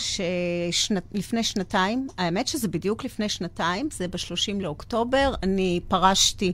שלפני 0.70 1.44
שנתיים, 1.44 2.06
האמת 2.18 2.48
שזה 2.48 2.68
בדיוק 2.68 3.04
לפני 3.04 3.28
שנתיים, 3.28 3.88
זה 3.92 4.08
ב-30 4.08 4.60
לאוקטובר, 4.62 5.34
אני 5.42 5.80
פרשתי 5.88 6.52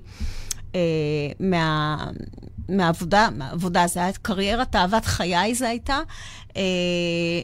uh, 0.73 0.77
מה... 1.41 1.97
מהעבודה, 2.69 3.29
מהעבודה, 3.37 3.87
זה 3.87 4.01
היה 4.01 4.13
קריירת 4.23 4.77
אהבת 4.77 5.05
חיי 5.05 5.55
זה 5.55 5.69
הייתה, 5.69 5.99
אה, 6.57 6.63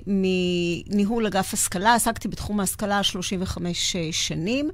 מניהול 0.06 1.26
אגף 1.26 1.54
השכלה, 1.54 1.94
עסקתי 1.94 2.28
בתחום 2.28 2.60
ההשכלה 2.60 3.02
35 3.02 3.96
שנים. 4.10 4.70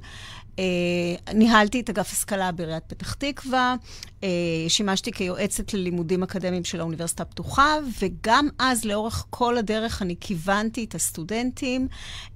אה, 0.59 1.33
ניהלתי 1.33 1.79
את 1.79 1.89
אגף 1.89 2.11
השכלה 2.11 2.51
בעיריית 2.51 2.83
פתח 2.87 3.13
תקווה, 3.13 3.75
אה, 4.23 4.29
שימשתי 4.67 5.11
כיועצת 5.11 5.73
ללימודים 5.73 6.23
אקדמיים 6.23 6.63
של 6.63 6.79
האוניברסיטה 6.79 7.23
הפתוחה, 7.23 7.75
וגם 8.01 8.49
אז, 8.59 8.85
לאורך 8.85 9.25
כל 9.29 9.57
הדרך, 9.57 10.01
אני 10.01 10.15
כיוונתי 10.19 10.83
את 10.83 10.95
הסטודנטים 10.95 11.87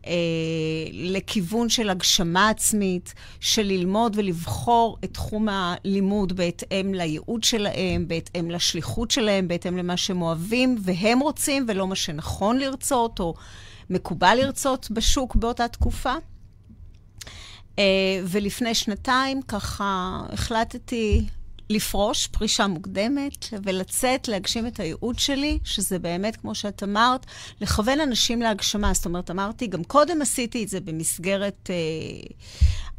אה, 0.07 0.13
לכיוון 0.93 1.69
של 1.69 1.89
הגשמה 1.89 2.49
עצמית, 2.49 3.13
של 3.39 3.63
ללמוד 3.63 4.13
ולבחור 4.15 4.97
את 5.03 5.13
תחום 5.13 5.47
הלימוד 5.49 6.33
בהתאם 6.33 6.93
לייעוד 6.93 7.43
שלהם, 7.43 8.07
בהתאם 8.07 8.51
לשליחות 8.51 9.11
שלהם, 9.11 9.47
בהתאם 9.47 9.77
למה 9.77 9.97
שהם 9.97 10.21
אוהבים 10.21 10.77
והם 10.81 11.19
רוצים, 11.19 11.65
ולא 11.67 11.87
מה 11.87 11.95
שנכון 11.95 12.57
לרצות, 12.57 13.19
או 13.19 13.33
מקובל 13.89 14.37
לרצות 14.41 14.91
בשוק 14.91 15.35
באותה 15.35 15.67
תקופה. 15.67 16.13
אה, 17.79 17.83
ולפני 18.25 18.75
שנתיים 18.75 19.41
ככה 19.41 20.21
החלטתי 20.29 21.25
לפרוש 21.69 22.27
פרישה 22.27 22.67
מוקדמת 22.67 23.45
ולצאת, 23.63 24.27
להגשים 24.27 24.67
את 24.67 24.79
הייעוד 24.79 25.19
שלי, 25.19 25.59
שזה 25.63 25.99
באמת, 25.99 26.35
כמו 26.35 26.55
שאת 26.55 26.83
אמרת, 26.83 27.25
לכוון 27.61 27.99
אנשים 27.99 28.41
להגשמה. 28.41 28.93
זאת 28.93 29.05
אומרת, 29.05 29.31
אמרתי, 29.31 29.67
גם 29.67 29.83
קודם 29.83 30.21
עשיתי 30.21 30.63
את 30.63 30.69
זה 30.69 30.79
במסגרת 30.79 31.69
אה, 31.69 31.75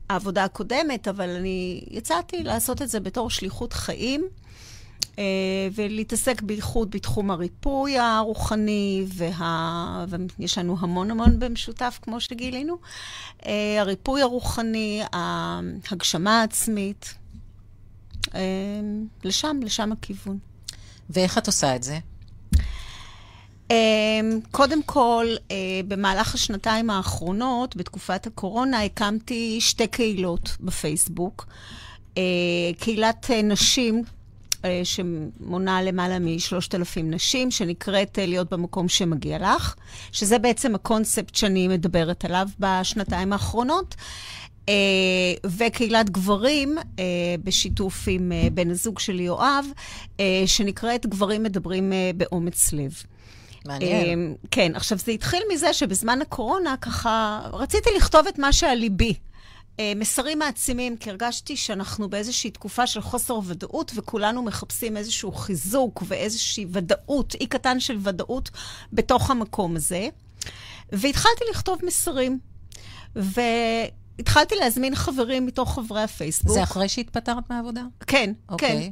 העבודה 0.09 0.45
הקודמת, 0.45 1.09
אבל 1.09 1.29
אני 1.29 1.85
יצאתי 1.91 2.43
לעשות 2.43 2.83
את 2.83 2.89
זה 2.89 3.01
בתור 3.01 3.31
שליחות 3.31 3.73
חיים. 3.73 4.29
אה, 5.21 5.69
ולהתעסק 5.75 6.43
בייחוד 6.43 6.91
בתחום 6.91 7.31
הריפוי 7.31 7.99
הרוחני, 7.99 9.05
וה... 9.15 10.05
ויש 10.39 10.59
לנו 10.59 10.77
המון 10.81 11.11
המון 11.11 11.39
במשותף, 11.39 11.99
כמו 12.03 12.21
שגילינו. 12.21 12.77
אה, 13.47 13.81
הריפוי 13.81 14.23
הרוחני, 14.23 15.03
ההגשמה 15.13 16.41
העצמית, 16.41 17.15
אה, 18.35 18.41
לשם, 19.25 19.61
לשם 19.63 19.93
הכיוון. 19.93 20.39
ואיך 21.11 21.39
את 21.39 21.47
עושה 21.47 21.77
את 21.77 21.83
זה? 21.83 21.99
קודם 24.51 24.83
כל, 24.83 25.27
במהלך 25.89 26.35
השנתיים 26.35 26.91
האחרונות, 26.91 27.77
בתקופת 27.77 28.27
הקורונה, 28.27 28.83
הקמתי 28.83 29.61
שתי 29.61 29.87
קהילות 29.87 30.57
בפייסבוק. 30.61 31.47
קהילת 32.79 33.31
נשים 33.45 34.05
אה, 34.65 34.81
שמונה 34.85 35.83
למעלה 35.83 36.19
משלושת 36.19 36.75
אלפים 36.75 37.11
נשים, 37.11 37.51
שנקראת 37.51 38.19
אה, 38.19 38.27
להיות 38.27 38.53
במקום 38.53 38.89
שמגיע 38.89 39.39
לך, 39.39 39.75
שזה 40.13 40.39
בעצם 40.39 40.75
הקונספט 40.75 41.35
שאני 41.35 41.69
מדברת 41.69 42.25
עליו 42.25 42.49
בשנתיים 42.59 43.33
האחרונות. 43.33 43.95
Uh, 44.61 44.71
וקהילת 45.59 46.11
גברים, 46.11 46.79
uh, 46.79 47.01
בשיתוף 47.45 48.05
עם 48.09 48.33
uh, 48.33 48.51
בן 48.51 48.71
הזוג 48.71 48.99
שלי 48.99 49.23
יואב, 49.23 49.67
uh, 50.17 50.21
שנקראת 50.47 51.07
גברים 51.07 51.43
מדברים 51.43 51.93
uh, 51.93 52.17
באומץ 52.17 52.73
לב. 52.73 52.93
מעניין. 53.67 54.35
Uh, 54.45 54.49
כן, 54.51 54.73
עכשיו 54.75 54.99
זה 54.99 55.13
התחיל 55.13 55.43
מזה 55.53 55.73
שבזמן 55.73 56.23
הקורונה 56.23 56.75
ככה 56.81 57.41
רציתי 57.53 57.91
לכתוב 57.97 58.27
את 58.27 58.39
מה 58.39 58.53
שעל 58.53 58.79
ליבי. 58.79 59.15
אה, 59.79 59.93
מסרים 59.97 60.39
מעצימים, 60.39 60.97
כי 60.97 61.11
הרגשתי 61.11 61.57
שאנחנו 61.57 62.09
באיזושהי 62.09 62.51
תקופה 62.51 62.87
של 62.87 63.01
חוסר 63.01 63.39
ודאות, 63.47 63.93
וכולנו 63.95 64.43
מחפשים 64.43 64.97
איזשהו 64.97 65.33
חיזוק 65.33 66.03
ואיזושהי 66.07 66.67
ודאות, 66.71 67.35
אי 67.35 67.47
קטן 67.47 67.81
של 67.81 67.99
ודאות, 68.03 68.51
בתוך 68.93 69.31
המקום 69.31 69.77
הזה. 69.77 70.09
והתחלתי 70.93 71.45
לכתוב 71.51 71.79
מסרים. 71.83 72.39
והתחלתי 73.17 74.55
להזמין 74.55 74.95
חברים 74.95 75.47
מתוך 75.47 75.75
חברי 75.75 76.03
הפייסבוק. 76.03 76.55
זה 76.55 76.63
אחרי 76.63 76.89
שהתפטרת 76.89 77.51
מהעבודה? 77.51 77.83
כן, 78.07 78.33
okay. 78.53 78.57
כן. 78.59 78.91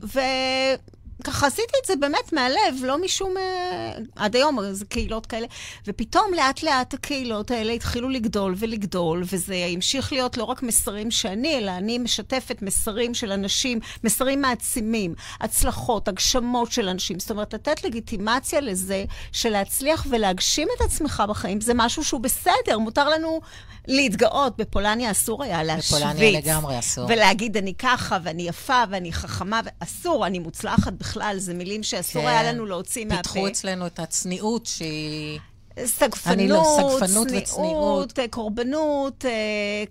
ככה 1.25 1.47
עשיתי 1.47 1.73
את 1.83 1.87
זה 1.87 1.97
באמת 1.97 2.33
מהלב, 2.33 2.85
לא 2.85 3.03
משום... 3.03 3.35
Uh, 3.37 4.01
עד 4.17 4.37
היום 4.37 4.59
זה 4.73 4.85
קהילות 4.85 5.27
כאלה. 5.27 5.47
ופתאום 5.87 6.35
לאט 6.37 6.63
לאט 6.63 6.95
הקהילות 6.95 7.51
האלה 7.51 7.73
התחילו 7.73 8.09
לגדול 8.09 8.55
ולגדול, 8.59 9.23
וזה 9.33 9.55
המשיך 9.75 10.13
להיות 10.13 10.37
לא 10.37 10.45
רק 10.45 10.63
מסרים 10.63 11.11
שאני, 11.11 11.59
אלא 11.59 11.71
אני 11.71 11.99
משתפת 11.99 12.63
מסרים 12.63 13.15
של 13.15 13.33
אנשים, 13.33 13.81
מסרים 14.05 14.43
מעצימים, 14.43 15.15
הצלחות, 15.41 16.09
הגשמות 16.09 16.73
של 16.73 16.89
אנשים. 16.89 17.21
זאת 17.21 17.31
אומרת, 17.31 17.55
לתת 17.55 17.85
לגיטימציה 17.85 18.61
לזה 18.61 19.05
שלהצליח 19.33 20.07
ולהגשים 20.11 20.69
את 20.77 20.81
עצמך 20.81 21.23
בחיים 21.29 21.61
זה 21.61 21.73
משהו 21.75 22.05
שהוא 22.05 22.21
בסדר, 22.21 22.79
מותר 22.79 23.09
לנו 23.09 23.41
להתגאות. 23.89 24.57
בפולניה 24.59 25.11
אסור 25.11 25.43
היה 25.43 25.63
להשוויץ. 25.63 26.03
בפולניה 26.03 26.41
לגמרי 26.41 26.79
אסור. 26.79 27.07
ולהגיד, 27.09 27.57
אני 27.57 27.75
ככה, 27.75 28.19
ואני 28.23 28.49
יפה, 28.49 28.83
ואני 28.91 29.13
חכמה, 29.13 29.61
ואסור, 29.65 30.27
אני 30.27 30.39
מוצלחת 30.39 30.93
בכלל. 31.09 31.37
זה 31.38 31.55
מילים 31.55 31.83
שאסור 31.83 32.23
כן. 32.23 32.29
היה 32.29 32.53
לנו 32.53 32.66
להוציא 32.66 33.05
מהפה. 33.05 33.16
פיתחו 33.23 33.49
אצלנו 33.49 33.87
את 33.87 33.99
הצניעות 33.99 34.66
שהיא... 34.66 35.38
סגפנות, 35.85 36.49
לא, 36.49 36.77
סגפנות 36.77 37.29
צניעות, 37.29 37.42
וצניעות. 37.42 38.18
אה, 38.18 38.29
קורבנות, 38.29 39.25
אה, 39.25 39.31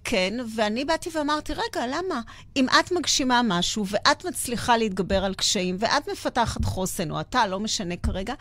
כן. 0.03 0.33
ואני 0.55 0.85
באתי 0.85 1.09
ואמרתי, 1.13 1.53
רגע, 1.53 1.87
למה? 1.87 2.21
אם 2.55 2.65
את 2.79 2.91
מגשימה 2.91 3.41
משהו, 3.43 3.85
ואת 3.87 4.25
מצליחה 4.25 4.77
להתגבר 4.77 5.25
על 5.25 5.33
קשיים, 5.33 5.75
ואת 5.79 6.09
מפתחת 6.09 6.65
חוסן, 6.65 7.11
או 7.11 7.19
אתה, 7.19 7.47
לא 7.47 7.59
משנה 7.59 7.95
כרגע, 7.95 8.33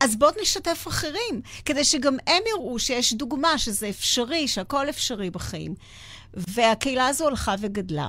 אז 0.00 0.16
בואו 0.16 0.30
נשתף 0.42 0.84
אחרים, 0.88 1.40
כדי 1.64 1.84
שגם 1.84 2.16
הם 2.26 2.42
יראו 2.46 2.78
שיש 2.78 3.12
דוגמה, 3.12 3.58
שזה 3.58 3.88
אפשרי, 3.88 4.48
שהכל 4.48 4.88
אפשרי 4.88 5.30
בחיים. 5.30 5.74
והקהילה 6.34 7.06
הזו 7.06 7.26
הלכה 7.28 7.54
וגדלה. 7.60 8.08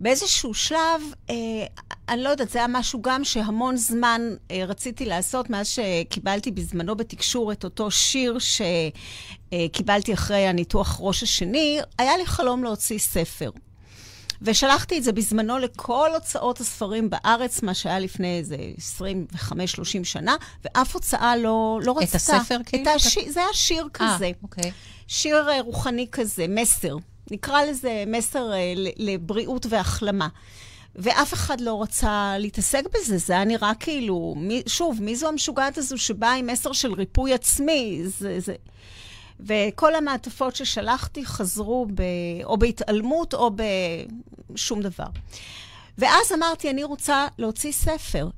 ובאיזשהו 0.00 0.54
שלב, 0.54 1.00
אה, 1.30 1.34
אני 2.08 2.22
לא 2.22 2.28
יודעת, 2.28 2.50
זה 2.50 2.58
היה 2.58 2.68
משהו 2.68 3.02
גם 3.02 3.24
שהמון 3.24 3.76
זמן 3.76 4.20
אה, 4.50 4.64
רציתי 4.68 5.04
לעשות, 5.04 5.50
מאז 5.50 5.68
שקיבלתי 5.68 6.50
בזמנו 6.50 6.96
בתקשור 6.96 7.52
את 7.52 7.64
אותו 7.64 7.90
שיר 7.90 8.38
שקיבלתי 8.38 10.10
אה, 10.10 10.16
אחרי 10.16 10.46
הניתוח 10.46 10.96
ראש 11.00 11.22
השני, 11.22 11.78
היה 11.98 12.16
לי 12.16 12.26
חלום 12.26 12.64
להוציא 12.64 12.98
ספר. 12.98 13.50
ושלחתי 14.42 14.98
את 14.98 15.04
זה 15.04 15.12
בזמנו 15.12 15.58
לכל 15.58 16.10
הוצאות 16.14 16.60
הספרים 16.60 17.10
בארץ, 17.10 17.62
מה 17.62 17.74
שהיה 17.74 17.98
לפני 17.98 18.38
איזה 18.38 18.56
25-30 19.50 19.54
שנה, 20.04 20.36
ואף 20.64 20.94
הוצאה 20.94 21.36
לא, 21.36 21.80
לא 21.82 21.92
רצתה. 21.98 22.04
את 22.04 22.14
הספר 22.14 22.58
כאילו? 22.66 22.90
הש... 22.90 23.18
זה 23.28 23.40
היה 23.40 23.48
שיר 23.52 23.88
כזה. 23.94 24.30
아, 24.30 24.42
אוקיי. 24.42 24.72
שיר 25.06 25.48
אה, 25.50 25.60
רוחני 25.60 26.06
כזה, 26.12 26.46
מסר. 26.48 26.96
נקרא 27.30 27.62
לזה 27.62 28.04
מסר 28.06 28.52
אה, 28.52 28.74
לבריאות 28.96 29.66
והחלמה. 29.68 30.28
ואף 30.96 31.32
אחד 31.32 31.60
לא 31.60 31.82
רצה 31.82 32.34
להתעסק 32.38 32.84
בזה, 32.94 33.18
זה 33.18 33.32
היה 33.32 33.44
נראה 33.44 33.72
כאילו, 33.80 34.34
מי, 34.36 34.62
שוב, 34.66 35.02
מי 35.02 35.16
זו 35.16 35.28
המשוגעת 35.28 35.78
הזו 35.78 35.98
שבאה 35.98 36.34
עם 36.34 36.46
מסר 36.46 36.72
של 36.72 36.92
ריפוי 36.92 37.34
עצמי? 37.34 38.00
זה, 38.04 38.40
זה... 38.40 38.54
וכל 39.40 39.94
המעטפות 39.94 40.56
ששלחתי 40.56 41.26
חזרו 41.26 41.86
ב... 41.94 42.02
או 42.44 42.56
בהתעלמות 42.56 43.34
או 43.34 43.50
בשום 44.50 44.82
דבר. 44.82 45.06
ואז 45.98 46.32
אמרתי, 46.32 46.70
אני 46.70 46.84
רוצה 46.84 47.26
להוציא 47.38 47.72
ספר. 47.72 48.28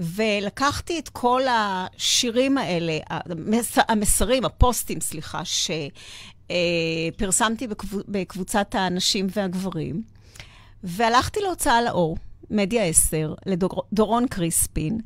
ולקחתי 0.00 0.98
את 0.98 1.08
כל 1.08 1.42
השירים 1.50 2.58
האלה, 2.58 2.98
המס, 3.08 3.78
המסרים, 3.88 4.44
הפוסטים, 4.44 5.00
סליחה, 5.00 5.44
שפרסמתי 6.48 7.66
בקבוצ, 7.66 8.04
בקבוצת 8.08 8.74
הנשים 8.74 9.26
והגברים, 9.36 10.02
והלכתי 10.82 11.40
להוצאה 11.40 11.82
לאור, 11.82 12.16
מדיה 12.50 12.84
10, 12.84 13.34
לדורון 13.46 14.26
קריספין, 14.28 15.00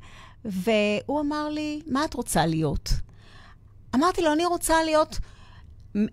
והוא 0.44 1.20
אמר 1.20 1.48
לי, 1.48 1.80
מה 1.86 2.04
את 2.04 2.14
רוצה 2.14 2.46
להיות? 2.46 2.90
אמרתי 3.94 4.22
לו, 4.22 4.32
אני 4.32 4.46
רוצה 4.46 4.84
להיות 4.84 5.18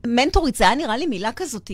מנטורית, 0.08 0.56
זה 0.56 0.64
היה 0.64 0.76
נראה 0.76 0.98
לי 0.98 1.06
מילה 1.06 1.32
כזאת 1.32 1.72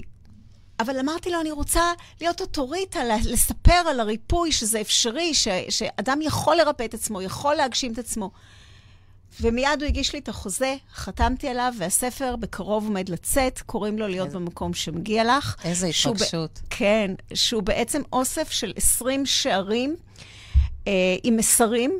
אבל 0.79 0.99
אמרתי 0.99 1.31
לו, 1.31 1.41
אני 1.41 1.51
רוצה 1.51 1.93
להיות 2.21 2.41
אוטוריטה, 2.41 2.99
לספר 3.25 3.71
על 3.71 3.99
הריפוי, 3.99 4.51
שזה 4.51 4.81
אפשרי, 4.81 5.33
ש, 5.33 5.47
שאדם 5.69 6.19
יכול 6.21 6.55
לרפא 6.55 6.85
את 6.85 6.93
עצמו, 6.93 7.21
יכול 7.21 7.55
להגשים 7.55 7.93
את 7.93 7.97
עצמו. 7.97 8.31
ומיד 9.41 9.81
הוא 9.81 9.87
הגיש 9.87 10.13
לי 10.13 10.19
את 10.19 10.29
החוזה, 10.29 10.75
חתמתי 10.93 11.47
עליו, 11.47 11.73
והספר 11.77 12.35
בקרוב 12.35 12.85
עומד 12.85 13.09
לצאת, 13.09 13.61
קוראים 13.61 13.99
לו 13.99 14.07
להיות 14.07 14.27
איזה... 14.27 14.39
במקום 14.39 14.73
שמגיע 14.73 15.37
לך. 15.37 15.55
איזה 15.63 15.87
התרגשות. 15.87 16.59
ב... 16.63 16.67
כן, 16.69 17.11
שהוא 17.33 17.63
בעצם 17.63 18.01
אוסף 18.13 18.51
של 18.51 18.73
20 18.75 19.25
שערים 19.25 19.95
אה, 20.87 20.91
עם 21.23 21.37
מסרים, 21.37 21.99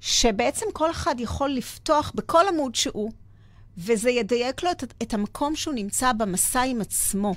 שבעצם 0.00 0.66
כל 0.72 0.90
אחד 0.90 1.14
יכול 1.18 1.50
לפתוח 1.50 2.12
בכל 2.14 2.44
עמוד 2.48 2.74
שהוא, 2.74 3.12
וזה 3.78 4.10
ידייק 4.10 4.62
לו 4.62 4.70
את, 4.70 4.84
את 5.02 5.14
המקום 5.14 5.56
שהוא 5.56 5.74
נמצא 5.74 6.12
במסע 6.12 6.62
עם 6.62 6.80
עצמו. 6.80 7.34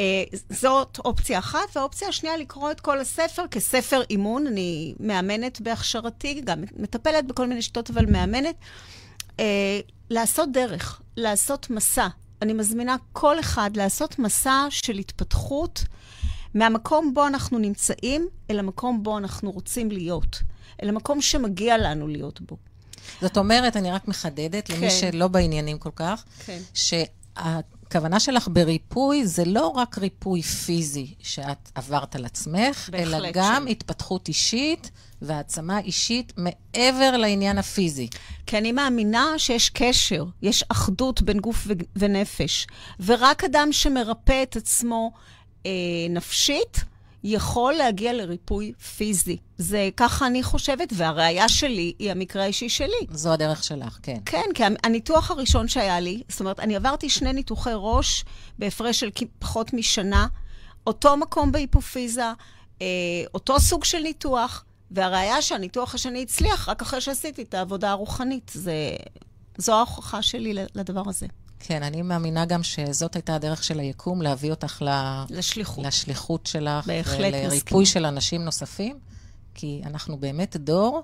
אה, 0.00 0.24
זאת 0.50 0.98
אופציה 1.04 1.38
אחת, 1.38 1.76
והאופציה 1.76 2.08
השנייה, 2.08 2.36
לקרוא 2.36 2.70
את 2.70 2.80
כל 2.80 3.00
הספר 3.00 3.46
כספר 3.50 4.02
אימון. 4.10 4.46
אני 4.46 4.94
מאמנת 5.00 5.60
בהכשרתי, 5.60 6.40
גם 6.44 6.64
מטפלת 6.76 7.26
בכל 7.26 7.46
מיני 7.46 7.62
שיטות, 7.62 7.90
אבל 7.90 8.06
מאמנת. 8.06 8.54
אה, 9.40 9.80
לעשות 10.10 10.52
דרך, 10.52 11.00
לעשות 11.16 11.70
מסע. 11.70 12.08
אני 12.42 12.52
מזמינה 12.52 12.96
כל 13.12 13.40
אחד 13.40 13.70
לעשות 13.76 14.18
מסע 14.18 14.66
של 14.70 14.98
התפתחות 14.98 15.84
מהמקום 16.54 17.14
בו 17.14 17.26
אנחנו 17.26 17.58
נמצאים 17.58 18.28
אל 18.50 18.58
המקום 18.58 19.02
בו 19.02 19.18
אנחנו 19.18 19.50
רוצים 19.50 19.90
להיות. 19.90 20.42
אל 20.82 20.88
המקום 20.88 21.20
שמגיע 21.20 21.78
לנו 21.78 22.08
להיות 22.08 22.40
בו. 22.40 22.56
זאת 23.20 23.36
אומרת, 23.36 23.76
אני 23.76 23.90
רק 23.90 24.08
מחדדת, 24.08 24.66
כן. 24.66 24.74
למי 24.76 24.90
שלא 24.90 25.28
בעניינים 25.28 25.78
כל 25.78 25.90
כך, 25.96 26.24
כן. 26.46 26.58
הכוונה 27.90 28.20
שלך 28.20 28.48
בריפוי 28.52 29.26
זה 29.26 29.44
לא 29.44 29.66
רק 29.66 29.98
ריפוי 29.98 30.42
פיזי 30.42 31.14
שאת 31.22 31.70
עברת 31.74 32.16
על 32.16 32.24
עצמך, 32.24 32.90
אלא 32.94 33.30
גם 33.32 33.62
שלי. 33.62 33.72
התפתחות 33.72 34.28
אישית 34.28 34.90
והעצמה 35.22 35.78
אישית 35.78 36.32
מעבר 36.36 37.16
לעניין 37.16 37.58
הפיזי. 37.58 38.08
כי 38.46 38.58
אני 38.58 38.72
מאמינה 38.72 39.34
שיש 39.38 39.70
קשר, 39.70 40.24
יש 40.42 40.64
אחדות 40.68 41.22
בין 41.22 41.38
גוף 41.40 41.66
ונפש, 41.96 42.66
ורק 43.00 43.44
אדם 43.44 43.68
שמרפא 43.72 44.42
את 44.42 44.56
עצמו 44.56 45.12
אה, 45.66 45.70
נפשית, 46.10 46.84
יכול 47.24 47.72
להגיע 47.74 48.12
לריפוי 48.12 48.72
פיזי. 48.96 49.36
זה 49.58 49.88
ככה 49.96 50.26
אני 50.26 50.42
חושבת, 50.42 50.92
והראיה 50.96 51.48
שלי 51.48 51.92
היא 51.98 52.10
המקרה 52.10 52.42
האישי 52.42 52.68
שלי. 52.68 53.06
זו 53.10 53.32
הדרך 53.32 53.64
שלך, 53.64 53.98
כן. 54.02 54.18
כן, 54.24 54.46
כי 54.54 54.62
הניתוח 54.84 55.30
הראשון 55.30 55.68
שהיה 55.68 56.00
לי, 56.00 56.22
זאת 56.28 56.40
אומרת, 56.40 56.60
אני 56.60 56.76
עברתי 56.76 57.08
שני 57.08 57.32
ניתוחי 57.32 57.70
ראש 57.74 58.24
בהפרש 58.58 59.00
של 59.00 59.10
פחות 59.38 59.72
משנה, 59.72 60.26
אותו 60.86 61.16
מקום 61.16 61.52
בהיפופיזה, 61.52 62.32
אה, 62.82 62.86
אותו 63.34 63.60
סוג 63.60 63.84
של 63.84 63.98
ניתוח, 63.98 64.64
והראיה 64.90 65.42
שהניתוח 65.42 65.94
השני 65.94 66.22
הצליח 66.22 66.68
רק 66.68 66.82
אחרי 66.82 67.00
שעשיתי 67.00 67.42
את 67.42 67.54
העבודה 67.54 67.90
הרוחנית. 67.90 68.50
זה, 68.54 68.74
זו 69.58 69.74
ההוכחה 69.74 70.22
שלי 70.22 70.54
לדבר 70.74 71.02
הזה. 71.06 71.26
כן, 71.60 71.82
אני 71.82 72.02
מאמינה 72.02 72.44
גם 72.44 72.62
שזאת 72.62 73.14
הייתה 73.14 73.34
הדרך 73.34 73.64
של 73.64 73.80
היקום, 73.80 74.22
להביא 74.22 74.50
אותך 74.50 74.82
לשליחות, 75.30 75.84
לשליחות 75.84 76.46
שלך. 76.46 76.86
בהחלט 76.86 77.34
מסכים. 77.34 77.46
ולריפוי 77.46 77.86
של 77.86 78.06
אנשים 78.06 78.44
נוספים, 78.44 78.98
כי 79.54 79.82
אנחנו 79.84 80.16
באמת 80.16 80.56
דור. 80.56 81.02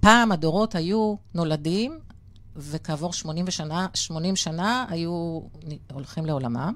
פעם 0.00 0.32
הדורות 0.32 0.74
היו 0.74 1.14
נולדים, 1.34 1.98
וכעבור 2.56 3.12
80 3.12 3.50
שנה, 3.50 3.86
80 3.94 4.36
שנה 4.36 4.86
היו 4.88 5.40
הולכים 5.92 6.26
לעולמם, 6.26 6.74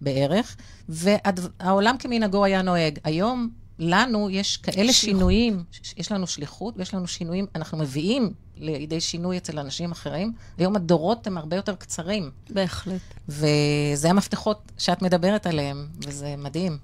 בערך, 0.00 0.56
והעולם 0.88 1.98
כמנהגו 1.98 2.44
היה 2.44 2.62
נוהג. 2.62 2.98
היום 3.04 3.50
לנו 3.78 4.30
יש 4.30 4.56
כאלה 4.56 4.74
שליחות. 4.74 4.94
שינויים, 4.94 5.64
יש 5.96 6.12
לנו 6.12 6.26
שליחות 6.26 6.74
ויש 6.76 6.94
לנו 6.94 7.06
שינויים, 7.06 7.46
אנחנו 7.54 7.78
מביאים 7.78 8.32
לידי 8.62 9.00
שינוי 9.00 9.36
אצל 9.36 9.58
אנשים 9.58 9.92
אחרים. 9.92 10.32
היום 10.58 10.76
הדורות 10.76 11.26
הם 11.26 11.38
הרבה 11.38 11.56
יותר 11.56 11.74
קצרים. 11.74 12.30
בהחלט. 12.50 13.00
וזה 13.28 14.10
המפתחות 14.10 14.72
שאת 14.78 15.02
מדברת 15.02 15.46
עליהם, 15.46 15.88
וזה 16.06 16.34
מדהים. 16.38 16.78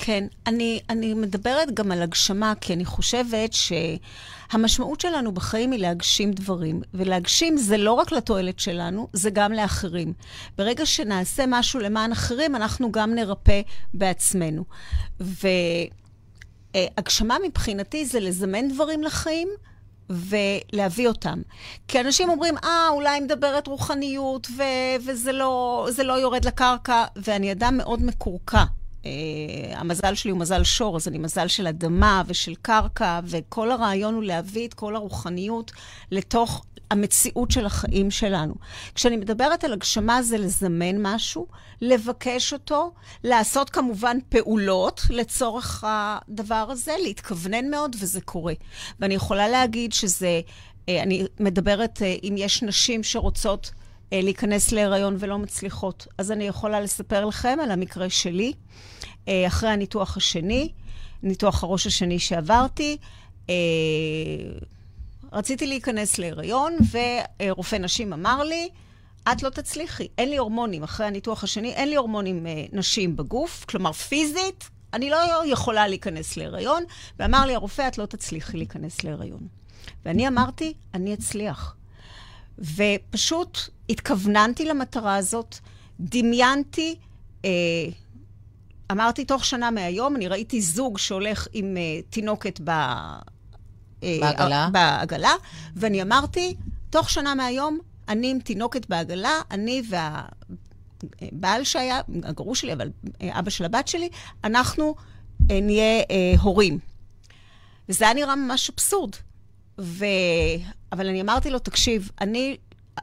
כן, 0.00 0.24
אני, 0.46 0.80
אני 0.90 1.14
מדברת 1.14 1.74
גם 1.74 1.92
על 1.92 2.02
הגשמה, 2.02 2.52
כי 2.60 2.72
אני 2.72 2.84
חושבת 2.84 3.50
שהמשמעות 3.52 5.00
שלנו 5.00 5.32
בחיים 5.32 5.72
היא 5.72 5.80
להגשים 5.80 6.32
דברים. 6.32 6.82
ולהגשים 6.94 7.56
זה 7.56 7.76
לא 7.76 7.92
רק 7.92 8.12
לתועלת 8.12 8.58
שלנו, 8.58 9.08
זה 9.12 9.30
גם 9.30 9.52
לאחרים. 9.52 10.12
ברגע 10.58 10.86
שנעשה 10.86 11.44
משהו 11.48 11.80
למען 11.80 12.12
אחרים, 12.12 12.56
אנחנו 12.56 12.92
גם 12.92 13.14
נרפא 13.14 13.60
בעצמנו. 13.94 14.64
והגשמה 16.74 17.36
מבחינתי 17.48 18.06
זה 18.06 18.20
לזמן 18.20 18.68
דברים 18.68 19.02
לחיים, 19.02 19.48
ולהביא 20.10 21.08
אותם. 21.08 21.42
כי 21.88 22.00
אנשים 22.00 22.28
אומרים, 22.28 22.54
אה, 22.64 22.88
אולי 22.90 23.10
היא 23.10 23.22
מדברת 23.22 23.66
רוחניות, 23.66 24.46
ו- 24.56 25.06
וזה 25.06 25.32
לא, 25.32 25.88
לא 26.04 26.12
יורד 26.12 26.44
לקרקע, 26.44 27.04
ואני 27.16 27.52
אדם 27.52 27.76
מאוד 27.76 28.02
מקורקע. 28.02 28.64
Uh, 29.02 29.06
המזל 29.74 30.14
שלי 30.14 30.30
הוא 30.30 30.40
מזל 30.40 30.64
שור, 30.64 30.96
אז 30.96 31.08
אני 31.08 31.18
מזל 31.18 31.48
של 31.48 31.66
אדמה 31.66 32.22
ושל 32.26 32.54
קרקע, 32.62 33.20
וכל 33.24 33.70
הרעיון 33.70 34.14
הוא 34.14 34.22
להביא 34.22 34.68
את 34.68 34.74
כל 34.74 34.96
הרוחניות 34.96 35.72
לתוך 36.10 36.64
המציאות 36.90 37.50
של 37.50 37.66
החיים 37.66 38.10
שלנו. 38.10 38.54
כשאני 38.94 39.16
מדברת 39.16 39.64
על 39.64 39.72
הגשמה 39.72 40.22
זה 40.22 40.38
לזמן 40.38 40.96
משהו, 41.02 41.46
לבקש 41.80 42.52
אותו, 42.52 42.92
לעשות 43.24 43.70
כמובן 43.70 44.18
פעולות 44.28 45.00
לצורך 45.10 45.84
הדבר 45.86 46.66
הזה, 46.70 46.92
להתכוונן 47.02 47.70
מאוד, 47.70 47.96
וזה 48.00 48.20
קורה. 48.20 48.54
ואני 49.00 49.14
יכולה 49.14 49.48
להגיד 49.48 49.92
שזה, 49.92 50.40
אה, 50.88 51.02
אני 51.02 51.24
מדברת, 51.40 52.02
אה, 52.02 52.16
אם 52.22 52.34
יש 52.38 52.62
נשים 52.62 53.02
שרוצות 53.02 53.70
אה, 54.12 54.20
להיכנס 54.22 54.72
להיריון 54.72 55.16
ולא 55.18 55.38
מצליחות, 55.38 56.06
אז 56.18 56.32
אני 56.32 56.44
יכולה 56.44 56.80
לספר 56.80 57.24
לכם 57.24 57.58
על 57.62 57.70
המקרה 57.70 58.10
שלי, 58.10 58.52
אחרי 59.46 59.70
הניתוח 59.70 60.16
השני, 60.16 60.72
ניתוח 61.22 61.64
הראש 61.64 61.86
השני 61.86 62.18
שעברתי. 62.18 62.96
רציתי 65.32 65.66
להיכנס 65.66 66.18
להיריון, 66.18 66.76
ורופא 67.40 67.76
נשים 67.76 68.12
אמר 68.12 68.42
לי, 68.42 68.68
את 69.32 69.42
לא 69.42 69.48
תצליחי, 69.48 70.08
אין 70.18 70.30
לי 70.30 70.36
הורמונים. 70.36 70.82
אחרי 70.82 71.06
הניתוח 71.06 71.44
השני, 71.44 71.72
אין 71.72 71.88
לי 71.88 71.96
הורמונים 71.96 72.46
אה, 72.46 72.64
נשיים 72.72 73.16
בגוף, 73.16 73.64
כלומר 73.64 73.92
פיזית, 73.92 74.70
אני 74.92 75.10
לא 75.10 75.16
יכולה 75.46 75.88
להיכנס 75.88 76.36
להיריון, 76.36 76.84
ואמר 77.18 77.46
לי 77.46 77.54
הרופא, 77.54 77.88
את 77.88 77.98
לא 77.98 78.06
תצליחי 78.06 78.56
להיכנס 78.56 79.04
להיריון. 79.04 79.48
ואני 80.04 80.28
אמרתי, 80.28 80.74
אני 80.94 81.14
אצליח. 81.14 81.76
ופשוט 82.58 83.58
התכווננתי 83.90 84.64
למטרה 84.64 85.16
הזאת, 85.16 85.56
דמיינתי, 86.00 86.96
אה, 87.44 87.50
אמרתי, 88.92 89.24
תוך 89.24 89.44
שנה 89.44 89.70
מהיום, 89.70 90.16
אני 90.16 90.28
ראיתי 90.28 90.60
זוג 90.60 90.98
שהולך 90.98 91.48
עם 91.52 91.76
אה, 91.76 92.02
תינוקת 92.10 92.60
ב... 92.64 92.70
אה, 94.02 94.18
בעגלה. 94.20 94.68
בעגלה, 94.72 95.32
ואני 95.76 96.02
אמרתי, 96.02 96.54
תוך 96.90 97.10
שנה 97.10 97.34
מהיום, 97.34 97.78
אני 98.08 98.30
עם 98.30 98.40
תינוקת 98.40 98.86
בעגלה, 98.88 99.40
אני 99.50 99.82
והבעל 101.20 101.64
שהיה, 101.64 102.00
הגרוש 102.22 102.60
שלי, 102.60 102.72
אבל 102.72 102.90
אה, 103.22 103.38
אבא 103.38 103.50
של 103.50 103.64
הבת 103.64 103.88
שלי, 103.88 104.08
אנחנו 104.44 104.94
אה, 105.50 105.60
נהיה 105.60 106.00
אה, 106.10 106.34
הורים. 106.40 106.78
וזה 107.88 108.04
היה 108.04 108.14
נראה 108.14 108.36
ממש 108.36 108.70
אבסורד. 108.70 109.10
ו... 109.80 110.04
אבל 110.92 111.08
אני 111.08 111.20
אמרתי 111.20 111.50
לו, 111.50 111.58
תקשיב, 111.58 112.10
אני 112.20 112.56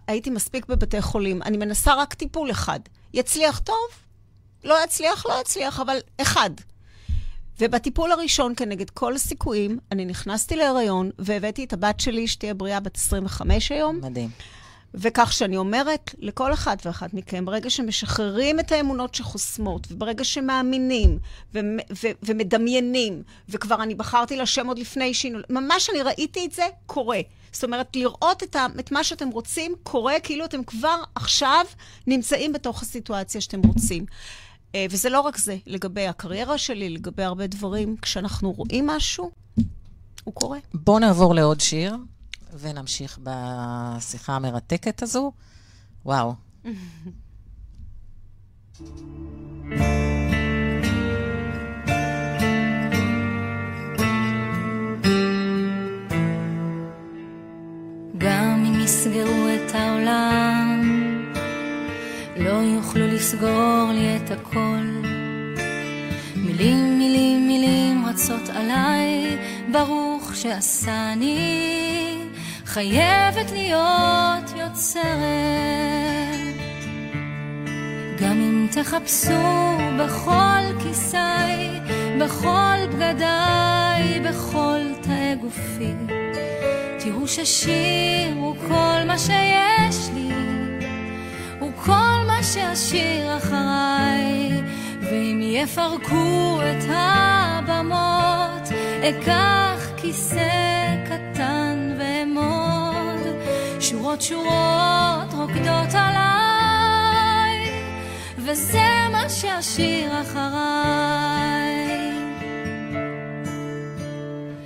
הייתי 0.07 0.29
מספיק 0.29 0.65
בבתי 0.65 1.01
חולים, 1.01 1.41
אני 1.41 1.57
מנסה 1.57 1.93
רק 1.93 2.13
טיפול 2.13 2.51
אחד. 2.51 2.79
יצליח 3.13 3.59
טוב, 3.59 3.87
לא 4.63 4.83
יצליח, 4.83 5.25
לא 5.25 5.41
יצליח, 5.41 5.79
אבל 5.79 5.97
אחד. 6.21 6.49
ובטיפול 7.59 8.11
הראשון, 8.11 8.53
כנגד 8.57 8.89
כל 8.89 9.15
הסיכויים, 9.15 9.79
אני 9.91 10.05
נכנסתי 10.05 10.55
להיריון 10.55 11.09
והבאתי 11.19 11.63
את 11.63 11.73
הבת 11.73 11.99
שלי, 11.99 12.27
שתהיה 12.27 12.53
בריאה 12.53 12.79
בת 12.79 12.97
25 12.97 13.71
היום. 13.71 13.99
מדהים. 14.03 14.29
וכך 14.97 15.33
שאני 15.33 15.57
אומרת 15.57 16.15
לכל 16.19 16.53
אחד 16.53 16.77
ואחת 16.85 17.13
מכם, 17.13 17.45
ברגע 17.45 17.69
שמשחררים 17.69 18.59
את 18.59 18.71
האמונות 18.71 19.15
שחוסמות, 19.15 19.87
וברגע 19.91 20.23
שמאמינים 20.23 21.17
ו- 21.53 21.59
ו- 22.03 22.07
ומדמיינים, 22.23 23.23
וכבר 23.49 23.83
אני 23.83 23.95
בחרתי 23.95 24.37
לשם 24.37 24.67
עוד 24.67 24.79
לפני 24.79 25.13
שינוי, 25.13 25.41
ממש 25.49 25.89
אני 25.89 26.01
ראיתי 26.01 26.45
את 26.45 26.51
זה 26.51 26.63
קורה. 26.85 27.19
זאת 27.51 27.63
אומרת, 27.63 27.95
לראות 27.95 28.43
את, 28.43 28.55
ה- 28.55 28.67
את 28.79 28.91
מה 28.91 29.03
שאתם 29.03 29.29
רוצים 29.29 29.75
קורה 29.83 30.19
כאילו 30.19 30.45
אתם 30.45 30.63
כבר 30.63 30.97
עכשיו 31.15 31.65
נמצאים 32.07 32.53
בתוך 32.53 32.81
הסיטואציה 32.81 33.41
שאתם 33.41 33.61
רוצים. 33.61 34.05
אה, 34.76 34.86
וזה 34.89 35.09
לא 35.09 35.21
רק 35.21 35.38
זה, 35.38 35.57
לגבי 35.65 36.07
הקריירה 36.07 36.57
שלי, 36.57 36.89
לגבי 36.89 37.23
הרבה 37.23 37.47
דברים, 37.47 37.95
כשאנחנו 38.01 38.51
רואים 38.51 38.88
משהו, 38.88 39.32
הוא 40.23 40.34
קורה. 40.34 40.59
בואו 40.73 40.99
נעבור 40.99 41.36
לעוד 41.36 41.61
שיר, 41.61 41.95
ונמשיך 42.59 43.19
בשיחה 43.23 44.36
המרתקת 44.36 45.03
הזו. 45.03 45.32
וואו. 46.05 46.34
גם 58.17 58.65
אם 58.65 58.80
יסגרו 58.84 59.47
את 59.55 59.76
העולם, 59.76 60.82
לא 62.38 62.49
יוכלו 62.49 63.04
לסגור 63.26 63.91
לי 63.93 64.17
את 64.17 64.32
הכל. 64.32 65.01
מילים, 66.36 66.97
מילים, 66.97 67.47
מילים 67.47 68.05
רצות 68.05 68.49
עליי, 68.49 69.38
ברוך 69.71 70.36
שעשני, 70.36 72.17
חייבת 72.65 73.51
להיות 73.51 74.49
יוצרת. 74.57 75.05
גם 78.21 78.32
אם 78.32 78.67
תחפשו 78.71 79.78
בכל 79.99 80.84
כיסי, 80.84 81.80
בכל 82.19 82.78
בגדיי, 82.93 84.19
בכל 84.19 84.80
תאי 85.01 85.36
גופי, 85.41 85.93
תראו 86.99 87.28
ששיר 87.28 88.36
הוא 88.36 88.55
כל 88.67 89.07
מה 89.07 89.17
שיש 89.17 90.09
לי, 90.13 90.54
שאשאיר 92.53 93.37
אחריי, 93.37 94.61
ואם 95.01 95.39
יפרקו 95.41 96.59
את 96.61 96.83
הבמות, 96.89 98.69
אקח 99.03 99.89
כיסא 99.97 100.95
קטן 101.05 101.95
ואעמוד, 101.99 103.27
שורות 103.79 104.21
שורות 104.21 105.33
רוקדות 105.33 105.93
עליי, 105.93 107.71
וזה 108.37 109.07
מה 109.11 109.29
שאשאיר 109.29 110.21
אחריי. 110.21 111.65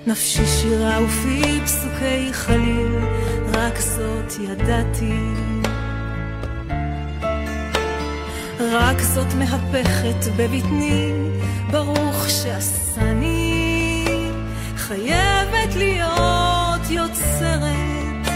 נפשי 0.07 0.45
שירה 0.45 1.03
ופי 1.03 1.61
פסוקי 1.65 2.33
חליל, 2.33 2.95
רק 3.53 3.79
זאת 3.79 4.33
ידעתי. 4.39 5.58
רק 8.71 9.01
זאת 9.01 9.33
מהפכת 9.33 10.31
בבטני, 10.37 11.11
ברוך 11.71 12.29
שעשני, 12.29 14.05
חייבת 14.77 15.75
להיות 15.75 16.89
יוצרת. 16.89 18.27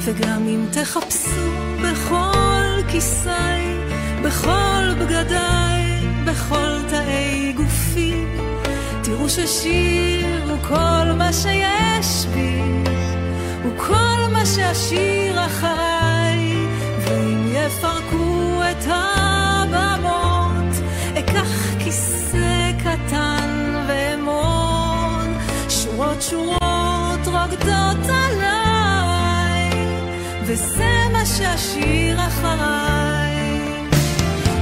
וגם 0.00 0.48
אם 0.48 0.66
תחפשו 0.72 1.50
בכל 1.82 2.82
כיסי, 2.88 3.78
בכל 4.24 4.94
בגדיי, 5.00 6.08
בכל 6.24 6.78
תאי 6.88 7.52
גופי, 7.56 8.24
תראו 9.02 9.28
ששיר 9.28 10.50
הוא 10.50 10.58
כל 10.68 11.12
מה 11.18 11.32
שיש 11.32 12.26
בי, 12.34 12.60
הוא 13.62 13.72
כל 13.76 14.32
מה 14.32 14.46
שאשאיר 14.46 15.46
אחריי, 15.46 16.66
ואם 16.98 17.52
יפרקו 17.54 18.33
את 18.84 18.90
הבמות, 18.90 20.74
אקח 21.18 21.74
כיסא 21.84 22.70
קטן 22.78 23.74
ואמון, 23.88 25.38
שורות 25.68 26.22
שורות 26.22 27.26
רוקדות 27.26 28.06
עליי, 28.08 29.70
וזה 30.42 30.92
מה 31.12 31.26
שאשאיר 31.26 32.26
אחריי. 32.26 33.60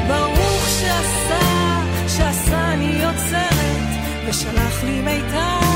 ברוך 0.09 0.68
שעשה, 0.81 1.81
שעשני 2.09 3.03
יוצרת, 3.03 3.89
ושלח 4.29 4.85
לי 4.85 5.01
מיתר 5.01 5.72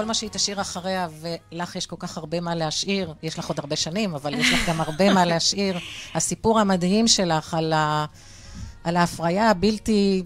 כל 0.00 0.06
מה 0.06 0.14
שהיא 0.14 0.30
תשאיר 0.30 0.60
אחריה, 0.60 1.08
ולך 1.20 1.76
יש 1.76 1.86
כל 1.86 1.96
כך 1.98 2.18
הרבה 2.18 2.40
מה 2.40 2.54
להשאיר, 2.54 3.14
יש 3.22 3.38
לך 3.38 3.48
עוד 3.48 3.58
הרבה 3.58 3.76
שנים, 3.76 4.14
אבל 4.14 4.34
יש 4.34 4.52
לך 4.52 4.68
גם 4.68 4.80
הרבה 4.80 5.14
מה 5.14 5.24
להשאיר. 5.24 5.78
הסיפור 6.14 6.60
המדהים 6.60 7.08
שלך 7.08 7.54
על, 7.54 7.72
ה, 7.72 8.06
על 8.84 8.96
ההפריה 8.96 9.50
הבלתי... 9.50 10.24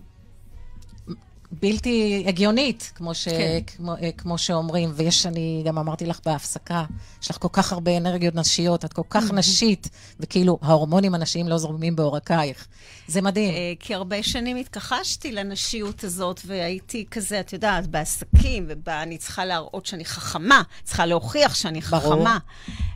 בלתי 1.60 2.24
הגיונית, 2.26 2.92
כמו, 2.94 3.14
ש, 3.14 3.28
כן. 3.28 3.58
כמו, 3.66 3.94
אה, 4.02 4.10
כמו 4.12 4.38
שאומרים, 4.38 4.92
ויש, 4.94 5.26
אני 5.26 5.62
גם 5.66 5.78
אמרתי 5.78 6.06
לך 6.06 6.20
בהפסקה, 6.26 6.84
יש 7.22 7.30
לך 7.30 7.38
כל 7.38 7.48
כך 7.52 7.72
הרבה 7.72 7.96
אנרגיות 7.96 8.34
נשיות, 8.34 8.84
את 8.84 8.92
כל 8.92 9.02
כך 9.10 9.32
נשית, 9.32 9.88
וכאילו 10.20 10.58
ההורמונים 10.62 11.14
הנשיים 11.14 11.48
לא 11.48 11.58
זורמים 11.58 11.96
בעורקייך. 11.96 12.66
זה 13.08 13.22
מדהים. 13.22 13.54
אה, 13.54 13.72
כי 13.80 13.94
הרבה 13.94 14.22
שנים 14.22 14.56
התכחשתי 14.56 15.32
לנשיות 15.32 16.04
הזאת, 16.04 16.40
והייתי 16.46 17.04
כזה, 17.10 17.40
את 17.40 17.52
יודעת, 17.52 17.86
בעסקים, 17.86 18.68
ואני 18.86 19.18
צריכה 19.18 19.44
להראות 19.44 19.86
שאני 19.86 20.04
חכמה, 20.04 20.62
צריכה 20.84 21.06
להוכיח 21.06 21.54
שאני 21.54 21.80
ברור. 21.80 22.02
חכמה. 22.02 22.38
אה, 22.68 22.93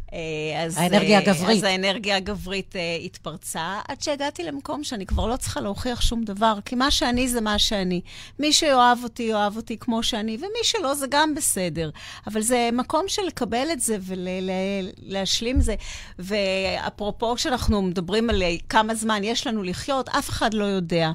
אז, 0.56 0.78
האנרגיה 0.78 1.18
אה, 1.18 1.30
הגברית. 1.30 1.58
אז 1.58 1.64
האנרגיה 1.64 2.16
הגברית 2.16 2.76
אה, 2.76 2.98
התפרצה, 3.04 3.80
עד 3.88 4.02
שהגעתי 4.02 4.44
למקום 4.44 4.84
שאני 4.84 5.06
כבר 5.06 5.26
לא 5.26 5.36
צריכה 5.36 5.60
להוכיח 5.60 6.00
שום 6.00 6.24
דבר, 6.24 6.54
כי 6.64 6.74
מה 6.74 6.90
שאני 6.90 7.28
זה 7.28 7.40
מה 7.40 7.58
שאני. 7.58 8.00
מי 8.38 8.52
שיאהב 8.52 8.98
אותי, 9.04 9.22
יאהב 9.22 9.56
אותי 9.56 9.76
כמו 9.78 10.02
שאני, 10.02 10.36
ומי 10.36 10.62
שלא, 10.62 10.94
זה 10.94 11.06
גם 11.10 11.34
בסדר. 11.34 11.90
אבל 12.26 12.40
זה 12.40 12.68
מקום 12.72 13.04
של 13.08 13.22
לקבל 13.26 13.68
את 13.72 13.80
זה 13.80 13.96
ולהשלים 14.00 15.60
זה. 15.60 15.74
ואפרופו, 16.18 17.34
כשאנחנו 17.34 17.82
מדברים 17.82 18.30
על 18.30 18.42
אה, 18.42 18.56
כמה 18.68 18.94
זמן 18.94 19.24
יש 19.24 19.46
לנו 19.46 19.62
לחיות, 19.62 20.08
אף 20.08 20.28
אחד 20.28 20.54
לא 20.54 20.64
יודע. 20.64 21.10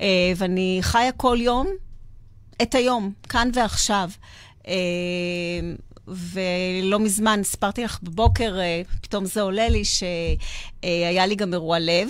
אה, 0.00 0.32
ואני 0.36 0.78
חיה 0.82 1.12
כל 1.12 1.38
יום 1.40 1.66
את 2.62 2.74
היום, 2.74 3.12
כאן 3.28 3.50
ועכשיו. 3.54 4.10
ולא 6.10 6.98
מזמן, 6.98 7.40
סיפרתי 7.44 7.84
לך 7.84 7.98
בבוקר, 8.02 8.58
אה, 8.58 8.82
פתאום 9.00 9.24
זה 9.26 9.42
עולה 9.42 9.68
לי, 9.68 9.82
שהיה 9.84 11.26
לי 11.26 11.34
גם 11.34 11.52
אירוע 11.52 11.78
לב. 11.78 12.08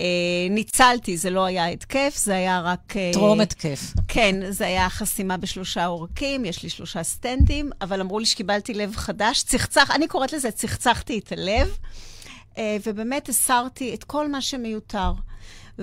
אה, 0.00 0.06
ניצלתי, 0.50 1.16
זה 1.16 1.30
לא 1.30 1.44
היה 1.44 1.66
התקף, 1.66 2.14
זה 2.16 2.34
היה 2.34 2.60
רק... 2.60 2.96
אה, 2.96 3.10
טרום 3.12 3.40
התקף. 3.40 3.80
כן, 4.08 4.50
זה 4.50 4.66
היה 4.66 4.88
חסימה 4.88 5.36
בשלושה 5.36 5.84
עורקים, 5.84 6.44
יש 6.44 6.62
לי 6.62 6.70
שלושה 6.70 7.02
סטנדים, 7.02 7.70
אבל 7.80 8.00
אמרו 8.00 8.18
לי 8.18 8.26
שקיבלתי 8.26 8.74
לב 8.74 8.96
חדש. 8.96 9.42
צחצח, 9.42 9.90
אני 9.90 10.08
קוראת 10.08 10.32
לזה, 10.32 10.50
צחצחתי 10.50 11.18
את 11.18 11.32
הלב, 11.32 11.78
ובאמת 12.86 13.28
הסרתי 13.28 13.94
את 13.94 14.04
כל 14.04 14.28
מה 14.28 14.40
שמיותר. 14.40 15.12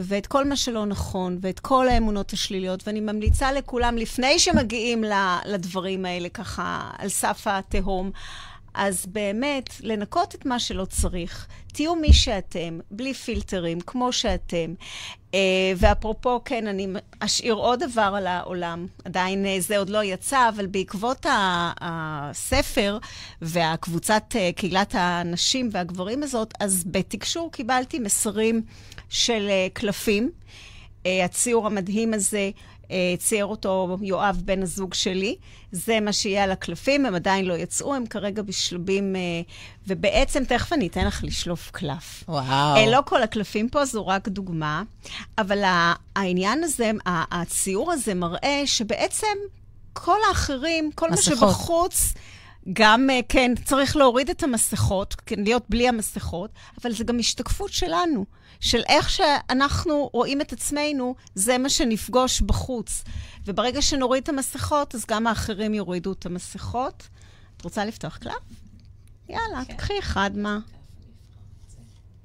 ואת 0.04 0.28
כל 0.28 0.46
מה 0.46 0.56
שלא 0.56 0.86
נכון, 0.86 1.38
ואת 1.42 1.60
כל 1.60 1.88
האמונות 1.88 2.34
השליליות, 2.34 2.88
ואני 2.88 3.00
ממליצה 3.00 3.52
לכולם, 3.52 3.98
לפני 3.98 4.40
שמגיעים 4.40 5.04
לדברים 5.46 6.06
האלה 6.06 6.30
ככה 6.30 6.92
על 6.98 7.10
סף 7.10 7.48
התהום, 7.48 8.12
אז 8.74 9.06
באמת, 9.06 9.70
לנקות 9.80 10.36
את 10.36 10.46
מה 10.46 10.60
שלא 10.60 10.86
צריך. 10.86 11.48
תהיו 11.74 11.96
מי 11.96 12.14
שאתם, 12.14 12.80
בלי 12.92 13.14
פילטרים, 13.14 13.82
כמו 13.82 14.14
שאתם. 14.14 14.74
אה, 15.34 15.40
ואפרופו, 15.78 16.42
כן, 16.46 16.68
אני 16.68 16.88
אשאיר 17.20 17.54
עוד 17.54 17.84
דבר 17.84 18.14
על 18.18 18.28
העולם. 18.28 18.88
עדיין 19.06 19.46
אה, 19.46 19.58
זה 19.60 19.78
עוד 19.78 19.90
לא 19.90 20.04
יצא, 20.04 20.50
אבל 20.50 20.66
בעקבות 20.66 21.26
הספר 21.82 22.98
והקבוצת, 23.42 24.24
אה, 24.36 24.52
קהילת 24.56 24.96
הנשים 24.98 25.70
והגברים 25.72 26.24
הזאת, 26.24 26.54
אז 26.60 26.84
בתקשור 26.88 27.52
קיבלתי 27.52 28.00
מסרים 28.00 28.62
של 29.10 29.50
קלפים. 29.74 30.32
הציור 31.06 31.68
המדהים 31.68 32.14
הזה 32.14 32.50
אה, 32.92 33.16
צייר 33.18 33.46
אותו 33.46 33.98
יואב, 34.02 34.42
בן 34.46 34.64
הזוג 34.64 34.94
שלי. 34.94 35.36
זה 35.72 36.00
מה 36.00 36.14
שיהיה 36.14 36.44
על 36.44 36.52
הקלפים, 36.52 37.06
הם 37.06 37.16
עדיין 37.16 37.46
לא 37.46 37.54
יצאו, 37.54 37.96
הם 37.96 38.06
כרגע 38.06 38.42
בשלבים... 38.42 39.16
אה, 39.16 39.22
ובעצם, 39.88 40.44
תכף 40.46 40.74
אני 40.74 40.88
אתן 40.88 41.06
לך 41.06 41.24
לשלוף 41.24 41.70
קלף. 41.72 42.24
וואו. 42.28 42.76
אה, 42.78 42.92
לא 42.92 43.00
כל 43.06 43.24
הקלפים 43.24 43.70
פה, 43.70 43.86
זו 43.86 44.08
רק 44.08 44.28
דוגמה, 44.28 44.84
אבל 45.38 45.64
העניין 46.16 46.64
הזה, 46.64 46.92
הציור 47.06 47.92
הזה 47.92 48.14
מראה 48.14 48.62
שבעצם 48.66 49.28
כל 49.94 50.18
האחרים, 50.30 50.92
כל 50.96 51.10
מסכות. 51.12 51.34
מה 51.34 51.40
שבחוץ... 51.40 52.14
גם, 52.74 53.10
כן, 53.30 53.52
צריך 53.66 53.96
להוריד 53.96 54.30
את 54.30 54.44
המסכות, 54.44 55.16
כן, 55.26 55.44
להיות 55.44 55.64
בלי 55.70 55.88
המסכות, 55.88 56.52
אבל 56.82 56.94
זה 56.94 57.04
גם 57.04 57.20
השתקפות 57.20 57.74
שלנו. 57.74 58.26
של 58.60 58.82
איך 58.90 59.10
שאנחנו 59.10 60.10
רואים 60.14 60.42
את 60.42 60.54
עצמנו, 60.54 61.16
זה 61.36 61.58
מה 61.58 61.70
שנפגוש 61.70 62.42
בחוץ. 62.42 63.04
וברגע 63.46 63.82
שנוריד 63.82 64.24
את 64.24 64.30
המסכות, 64.30 64.96
אז 64.96 65.06
גם 65.06 65.28
האחרים 65.28 65.74
יורידו 65.74 66.12
את 66.12 66.26
המסכות. 66.26 67.08
את 67.58 67.64
רוצה 67.64 67.86
לפתוח 67.86 68.18
קלף? 68.18 68.34
יאללה, 69.30 69.66
כן. 69.68 69.74
תקחי 69.74 70.00
אחד, 70.00 70.32
מה? 70.38 70.60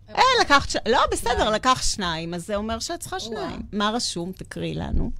אה, 0.09 0.23
לקחת 0.41 0.71
ש... 0.71 0.77
לא, 0.89 1.01
בסדר, 1.13 1.51
לקח 1.51 1.83
שניים, 1.83 2.35
אז 2.35 2.47
זה 2.47 2.57
אומר 2.57 2.79
שאת 2.79 3.01
צריכה 3.01 3.21
שניים. 3.21 3.63
מה 3.73 3.91
רשום? 3.91 4.33
תקריאי 4.33 4.75
לנו. 4.75 5.11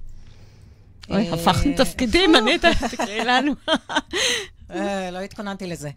אוי, 1.09 1.29
אה, 1.29 1.33
הפכנו 1.33 1.71
תפקידים, 1.77 2.35
אני 2.35 2.57
תקריאי 2.91 3.25
לנו. 3.25 3.51
אה, 4.71 5.11
לא 5.11 5.19
התכוננתי 5.19 5.67
לזה. 5.67 5.89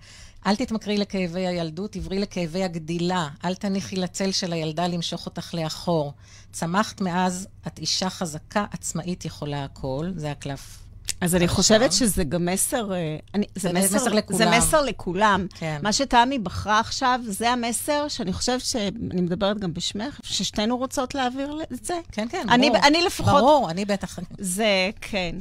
אל 0.46 0.56
תתמכרי 0.56 0.96
לכאבי 0.98 1.46
הילדות, 1.46 1.96
עברי 1.96 2.18
לכאבי 2.18 2.64
הגדילה. 2.64 3.28
אל 3.44 3.54
תניחי 3.54 3.96
לצל 3.96 4.32
של 4.32 4.52
הילדה 4.52 4.86
למשוך 4.86 5.26
אותך 5.26 5.54
לאחור. 5.54 6.12
צמחת 6.52 7.00
מאז, 7.00 7.48
את 7.66 7.78
אישה 7.78 8.10
חזקה, 8.10 8.64
עצמאית, 8.70 9.24
יכולה 9.24 9.64
הכל. 9.64 10.10
זה 10.16 10.30
הקלף. 10.30 10.78
אז 11.20 11.34
אני 11.34 11.48
חושבת 11.48 11.92
שזה 11.92 12.24
גם 12.24 12.46
מסר... 12.46 12.92
אה, 12.92 13.16
אני, 13.34 13.46
זה, 13.54 13.68
זה 13.68 13.72
מסר, 13.72 13.96
מסר 13.96 14.12
לכולם. 14.12 14.38
זה 14.38 14.50
מסר 14.58 14.82
לכולם. 14.82 15.46
כן. 15.54 15.78
מה 15.82 15.92
שתמי 15.92 16.38
בחרה 16.38 16.80
עכשיו, 16.80 17.20
זה 17.26 17.50
המסר 17.50 18.08
שאני 18.08 18.32
חושבת 18.32 18.60
שאני 18.60 19.20
מדברת 19.20 19.58
גם 19.58 19.74
בשמך, 19.74 20.20
ששתינו 20.22 20.76
רוצות 20.76 21.14
להעביר 21.14 21.60
את 21.72 21.84
זה. 21.84 22.00
כן, 22.12 22.28
כן, 22.30 22.46
אני, 22.48 22.70
ברור. 22.70 22.86
אני 22.86 23.02
לפחות... 23.02 23.42
ברור, 23.42 23.70
אני 23.70 23.84
בטח. 23.84 24.18
זה, 24.38 24.90
כן. 25.00 25.36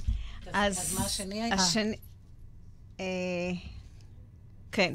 אז, 0.54 0.78
אז 0.78 0.94
מה 1.00 1.06
השני 1.06 1.42
היה? 1.42 1.54
השני... 1.54 1.96
אה, 3.00 3.52
כן. 4.72 4.93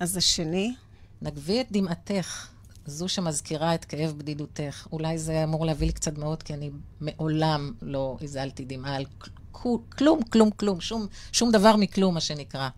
אז 0.00 0.16
השני? 0.16 0.74
נגבי 1.22 1.60
את 1.60 1.66
דמעתך, 1.72 2.48
זו 2.86 3.08
שמזכירה 3.08 3.74
את 3.74 3.84
כאב 3.84 4.14
בדידותך. 4.18 4.86
אולי 4.92 5.18
זה 5.18 5.44
אמור 5.44 5.66
להביא 5.66 5.86
לי 5.86 5.92
קצת 5.92 6.18
מאוד, 6.18 6.42
כי 6.42 6.54
אני 6.54 6.70
מעולם 7.00 7.72
לא 7.82 8.16
הזלתי 8.22 8.64
דמעה 8.64 8.96
על 8.96 9.04
כלום, 9.52 10.22
כלום, 10.22 10.50
כלום, 10.50 10.80
שום, 10.80 11.06
שום 11.32 11.50
דבר 11.50 11.76
מכלום, 11.76 12.14
מה 12.14 12.20
שנקרא. 12.20 12.68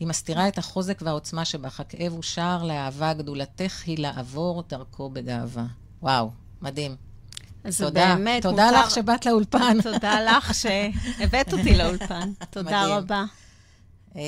היא 0.00 0.08
מסתירה 0.08 0.48
את 0.48 0.58
החוזק 0.58 1.02
והעוצמה 1.04 1.44
שבך. 1.44 1.80
הכאב 1.80 2.12
הוא 2.12 2.22
שער 2.22 2.64
לאהבה, 2.64 3.14
גדולתך 3.14 3.82
היא 3.86 3.98
לעבור 3.98 4.62
דרכו 4.68 5.10
בגאווה. 5.10 5.66
וואו, 6.02 6.30
מדהים. 6.62 7.07
אז 7.64 7.78
תודה, 7.78 8.14
באמת 8.14 8.42
תודה 8.42 8.66
מותר... 8.66 8.80
לך 8.80 8.90
שבאת 8.90 9.26
לאולפן. 9.26 9.76
תודה 9.92 10.20
לך 10.20 10.54
שהבאת 10.54 11.52
אותי 11.52 11.76
לאולפן. 11.78 12.32
תודה 12.50 12.82
מדהים. 12.82 12.94
רבה. 12.96 13.24
אה, 14.16 14.22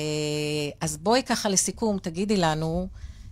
אז 0.81 0.97
בואי 0.97 1.23
ככה 1.23 1.49
לסיכום, 1.49 1.97
תגידי 1.97 2.37
לנו 2.37 2.87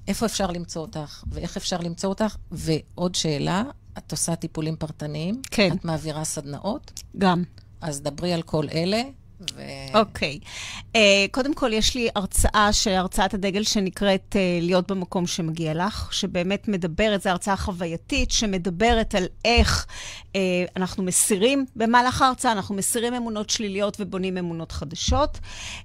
איפה 0.08 0.26
אפשר 0.26 0.47
למצוא 0.47 0.82
אותך 0.82 1.24
ואיך 1.32 1.58
אפשר 1.58 1.78
למצוא 1.78 2.10
אותך. 2.10 2.36
ועוד 2.52 3.16
שאלה, 3.16 3.64
את 3.97 4.12
עושה 4.12 4.36
טיפולים 4.36 4.76
פרטניים? 4.76 5.41
כן. 5.52 5.74
את 5.74 5.86
מעבירה 5.86 6.24
סדנאות? 6.24 7.02
גם. 7.18 7.43
אז 7.82 8.02
דברי 8.02 8.34
על 8.34 8.41
כל 8.41 8.66
אלה. 8.74 9.02
ו... 9.55 9.61
אוקיי. 9.93 10.39
Okay. 10.41 10.47
Uh, 10.93 10.97
קודם 11.31 11.53
כל, 11.53 11.73
יש 11.73 11.95
לי 11.95 12.09
הרצאה, 12.15 12.69
הרצאת 12.85 13.33
הדגל 13.33 13.63
שנקראת 13.63 14.35
uh, 14.35 14.63
להיות 14.63 14.91
במקום 14.91 15.27
שמגיע 15.27 15.73
לך, 15.73 16.13
שבאמת 16.13 16.67
מדברת, 16.67 17.21
זו 17.21 17.29
הרצאה 17.29 17.55
חווייתית, 17.55 18.31
שמדברת 18.31 19.15
על 19.15 19.25
איך 19.45 19.85
uh, 20.21 20.35
אנחנו 20.75 21.03
מסירים 21.03 21.65
במהלך 21.75 22.21
ההרצאה, 22.21 22.51
אנחנו 22.51 22.75
מסירים 22.75 23.13
אמונות 23.13 23.49
שליליות 23.49 23.97
ובונים 23.99 24.37
אמונות 24.37 24.71
חדשות. 24.71 25.39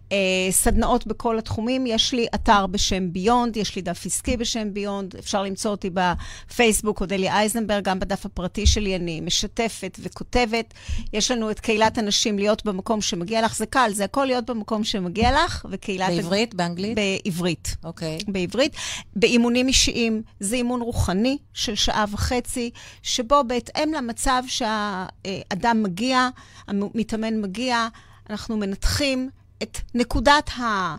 Uh, 0.08 0.12
סדנאות 0.50 1.06
בכל 1.06 1.38
התחומים, 1.38 1.86
יש 1.86 2.12
לי 2.12 2.26
אתר 2.34 2.66
בשם 2.66 3.12
ביונד, 3.12 3.56
יש 3.56 3.76
לי 3.76 3.82
דף 3.82 4.06
עסקי 4.06 4.36
בשם 4.36 4.74
ביונד, 4.74 5.16
אפשר 5.16 5.42
למצוא 5.42 5.70
אותי 5.70 5.90
בפייסבוק, 5.90 7.00
אודליה 7.00 7.34
אייזנברג, 7.34 7.84
גם 7.84 8.00
בדף 8.00 8.26
הפרטי 8.26 8.66
שלי 8.66 8.96
אני 8.96 9.20
משתפת 9.20 9.98
וכותבת. 10.02 10.74
יש 11.12 11.30
לנו 11.30 11.50
את 11.50 11.60
קהילת 11.60 11.98
הנשים 11.98 12.38
להיות 12.38 12.64
במקום 12.64 13.00
שמגיע 13.00 13.43
לך, 13.44 13.56
זה 13.56 13.66
קל, 13.66 13.90
זה 13.94 14.04
הכל 14.04 14.24
להיות 14.24 14.50
במקום 14.50 14.84
שמגיע 14.84 15.44
לך, 15.44 15.66
וקהילת... 15.70 16.08
בעברית? 16.08 16.52
הד... 16.52 16.56
באנגלית? 16.56 16.96
בעברית. 16.96 17.76
אוקיי. 17.84 18.18
Okay. 18.20 18.30
בעברית. 18.32 18.76
באימונים 19.16 19.68
אישיים, 19.68 20.22
זה 20.40 20.56
אימון 20.56 20.80
רוחני 20.80 21.38
של 21.54 21.74
שעה 21.74 22.04
וחצי, 22.10 22.70
שבו 23.02 23.42
בהתאם 23.46 23.92
למצב 23.92 24.42
שהאדם 24.46 25.82
מגיע, 25.82 26.28
המתאמן 26.68 27.40
מגיע, 27.40 27.88
אנחנו 28.30 28.56
מנתחים 28.56 29.30
את 29.62 29.78
נקודת 29.94 30.50
ה... 30.58 30.96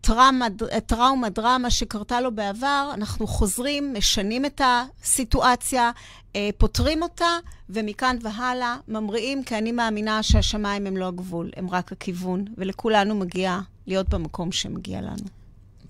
טראומה, 0.00 0.46
טראומה, 0.86 1.28
דרמה 1.28 1.70
שקרתה 1.70 2.20
לו 2.20 2.34
בעבר, 2.34 2.90
אנחנו 2.94 3.26
חוזרים, 3.26 3.94
משנים 3.94 4.44
את 4.44 4.60
הסיטואציה, 4.64 5.90
אה, 6.36 6.50
פותרים 6.58 7.02
אותה, 7.02 7.38
ומכאן 7.70 8.16
והלאה 8.22 8.76
ממריאים, 8.88 9.44
כי 9.44 9.58
אני 9.58 9.72
מאמינה 9.72 10.22
שהשמיים 10.22 10.86
הם 10.86 10.96
לא 10.96 11.08
הגבול, 11.08 11.50
הם 11.56 11.70
רק 11.70 11.92
הכיוון, 11.92 12.44
ולכולנו 12.56 13.14
מגיע 13.14 13.58
להיות 13.86 14.08
במקום 14.08 14.52
שמגיע 14.52 15.00
לנו. 15.00 15.24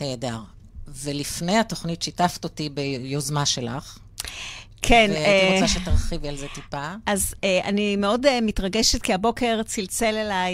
נהדר. 0.01 0.39
ולפני 0.89 1.59
התוכנית 1.59 2.03
שיתפת 2.03 2.45
אותי 2.45 2.69
ביוזמה 2.69 3.47
שלך. 3.47 3.99
כן. 4.83 5.11
והייתי 5.13 5.55
רוצה 5.55 5.69
שתרחיבי 5.69 6.29
על 6.29 6.37
זה 6.37 6.47
טיפה. 6.55 6.93
אז 7.07 7.35
אה, 7.45 7.61
אני 7.65 7.97
מאוד 7.97 8.27
אה, 8.27 8.41
מתרגשת, 8.41 9.03
כי 9.03 9.15
הבוקר 9.15 9.63
צלצל 9.63 10.17
אליי 10.17 10.53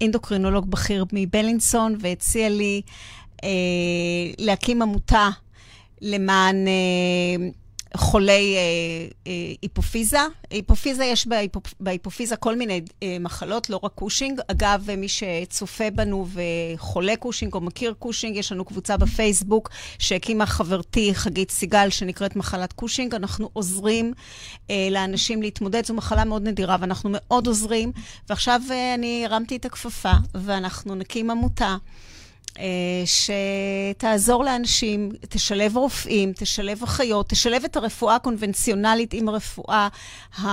אנדוקרינולוג 0.00 0.70
בכיר 0.70 1.04
מבלינסון, 1.12 1.96
והציע 2.00 2.48
לי 2.48 2.82
אה, 3.44 3.48
להקים 4.38 4.82
עמותה 4.82 5.28
למען 6.00 6.68
אה, 6.68 7.48
חולי 7.96 8.56
אה, 8.56 8.60
אה, 9.26 9.32
היפופיזה. 9.62 10.18
היפופיזה, 10.50 11.04
יש 11.04 11.26
בהיפופ, 11.26 11.74
בהיפופיזה 11.80 12.36
כל 12.36 12.56
מיני 12.56 12.80
אה, 13.02 13.16
מחלות, 13.20 13.70
לא 13.70 13.80
רק 13.82 13.92
קושינג. 13.94 14.40
אגב, 14.48 14.88
מי 14.96 15.06
שצופה 15.08 15.90
בנו 15.90 16.26
וחולה 16.32 17.16
קושינג 17.16 17.54
או 17.54 17.60
מכיר 17.60 17.94
קושינג, 17.98 18.36
יש 18.36 18.52
לנו 18.52 18.64
קבוצה 18.64 18.96
בפייסבוק 18.96 19.70
שהקימה 19.98 20.46
חברתי 20.46 21.14
חגית 21.14 21.50
סיגל, 21.50 21.90
שנקראת 21.90 22.36
מחלת 22.36 22.72
קושינג. 22.72 23.14
אנחנו 23.14 23.50
עוזרים 23.52 24.12
אה, 24.70 24.88
לאנשים 24.90 25.42
להתמודד, 25.42 25.84
זו 25.84 25.94
מחלה 25.94 26.24
מאוד 26.24 26.42
נדירה, 26.42 26.76
ואנחנו 26.80 27.10
מאוד 27.12 27.46
עוזרים. 27.46 27.92
ועכשיו 28.28 28.60
אה, 28.70 28.94
אני 28.94 29.26
הרמתי 29.26 29.56
את 29.56 29.64
הכפפה, 29.64 30.12
ואנחנו 30.34 30.94
נקים 30.94 31.30
עמותה. 31.30 31.76
אה, 32.58 32.64
שתעזור 33.04 34.44
לאנשים, 34.44 35.12
תשלב 35.28 35.76
רופאים, 35.76 36.32
תשלב 36.32 36.82
אחיות, 36.82 37.28
תשלב 37.28 37.64
את 37.64 37.76
הרפואה 37.76 38.14
הקונבנציונלית 38.14 39.14
עם 39.14 39.28
הרפואה 39.28 39.88
ה... 40.38 40.48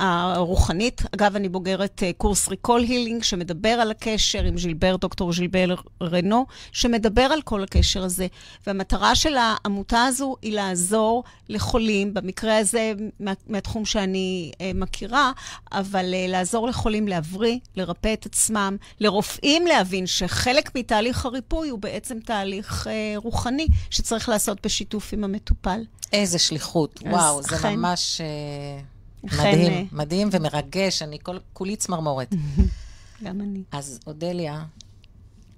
אה, 0.00 0.32
הרוחנית. 0.36 1.02
אגב, 1.14 1.36
אני 1.36 1.48
בוגרת 1.48 2.02
אה, 2.02 2.10
קורס 2.16 2.48
ריקול 2.48 2.80
הילינג, 2.80 3.22
שמדבר 3.22 3.68
על 3.68 3.90
הקשר 3.90 4.42
עם 4.42 4.58
ז'ילבר, 4.58 4.96
דוקטור 4.96 5.32
ז'ילבר 5.32 5.74
רנו, 6.02 6.46
שמדבר 6.72 7.22
על 7.22 7.42
כל 7.42 7.62
הקשר 7.62 8.04
הזה. 8.04 8.26
והמטרה 8.66 9.14
של 9.14 9.36
העמותה 9.36 10.04
הזו 10.04 10.36
היא 10.42 10.52
לעזור 10.52 11.24
לחולים, 11.48 12.14
במקרה 12.14 12.58
הזה 12.58 12.92
מה, 13.20 13.32
מהתחום 13.46 13.84
שאני 13.84 14.52
uh, 14.52 14.62
מכירה, 14.74 15.32
אבל 15.72 16.04
uh, 16.04 16.30
לעזור 16.30 16.68
לחולים 16.68 17.08
להבריא, 17.08 17.58
לרפא 17.76 18.12
את 18.12 18.26
עצמם, 18.26 18.76
לרופאים 19.00 19.66
להבין 19.66 20.06
שחלק 20.06 20.76
מתהליך 20.76 21.26
הריפוי 21.26 21.68
הוא 21.68 21.78
בעצם 21.78 22.18
תהליך 22.20 22.86
uh, 22.86 22.90
רוחני, 23.22 23.66
שצריך 23.90 24.28
לעשות 24.28 24.66
בשיתוף 24.66 25.12
עם 25.12 25.24
המטופל. 25.24 25.80
איזה 26.12 26.38
שליחות, 26.38 27.00
וואו, 27.06 27.42
זה 27.42 27.56
חן. 27.56 27.74
ממש... 27.74 28.20
מדהים, 29.24 29.72
אה, 29.72 29.82
מדהים 29.92 30.28
ומרגש, 30.32 31.02
אני 31.02 31.18
כל, 31.22 31.36
כולי 31.52 31.76
צמרמורת. 31.76 32.34
גם 33.24 33.40
אני. 33.40 33.62
אז 33.72 34.00
אודליה, 34.06 34.64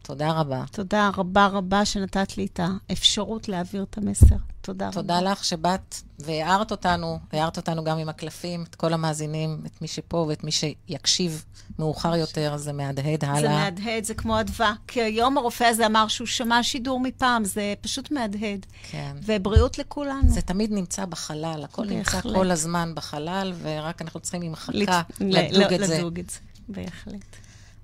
תודה 0.03 0.33
רבה. 0.33 0.65
תודה 0.73 1.11
רבה 1.17 1.47
רבה 1.47 1.85
שנתת 1.85 2.37
לי 2.37 2.47
את 2.47 2.61
האפשרות 2.91 3.49
להעביר 3.49 3.83
את 3.91 3.99
המסר. 3.99 4.37
תודה 4.61 4.87
רבה. 4.87 4.95
תודה 4.95 5.21
לך 5.21 5.45
שבאת 5.45 5.95
והערת 6.19 6.71
אותנו, 6.71 7.19
הערת 7.33 7.57
אותנו 7.57 7.85
גם 7.85 7.99
עם 7.99 8.09
הקלפים, 8.09 8.63
את 8.71 8.75
כל 8.75 8.93
המאזינים, 8.93 9.63
את 9.67 9.83
מי 9.83 9.89
שפה 9.89 10.17
ואת 10.29 10.45
מי 10.45 10.51
שיקשיב 10.53 11.45
מאוחר 11.79 12.17
יותר, 12.17 12.57
זה 12.57 12.73
מהדהד 12.73 13.25
הלאה. 13.25 13.41
זה 13.41 13.49
מהדהד, 13.49 14.05
זה 14.05 14.15
כמו 14.15 14.41
אדווה. 14.41 14.73
כי 14.87 15.03
היום 15.03 15.39
הרופא 15.39 15.65
הזה 15.65 15.87
אמר 15.87 16.09
שהוא 16.09 16.27
שמע 16.27 16.63
שידור 16.63 17.01
מפעם, 17.01 17.45
זה 17.45 17.75
פשוט 17.81 18.11
מהדהד. 18.11 18.67
כן. 18.91 19.17
ובריאות 19.23 19.79
לכולנו. 19.79 20.29
זה 20.29 20.41
תמיד 20.43 20.73
נמצא 20.73 21.05
בחלל, 21.05 21.61
הכל 21.65 21.85
נמצא 21.87 22.13
בהחלט. 22.13 22.35
כל 22.35 22.51
הזמן 22.51 22.93
בחלל, 22.95 23.53
ורק 23.63 24.03
אנחנו 24.03 24.21
צריכים 24.21 24.43
עם 24.43 24.55
חכה 24.55 24.73
לת- 24.79 24.89
ל- 25.21 25.39
לדוג 25.61 25.73
ל- 25.73 25.83
את 25.83 25.89
זה. 25.89 25.99
לדוג 25.99 26.19
את 26.19 26.31
זה, 26.31 26.39
בהחלט. 26.69 27.37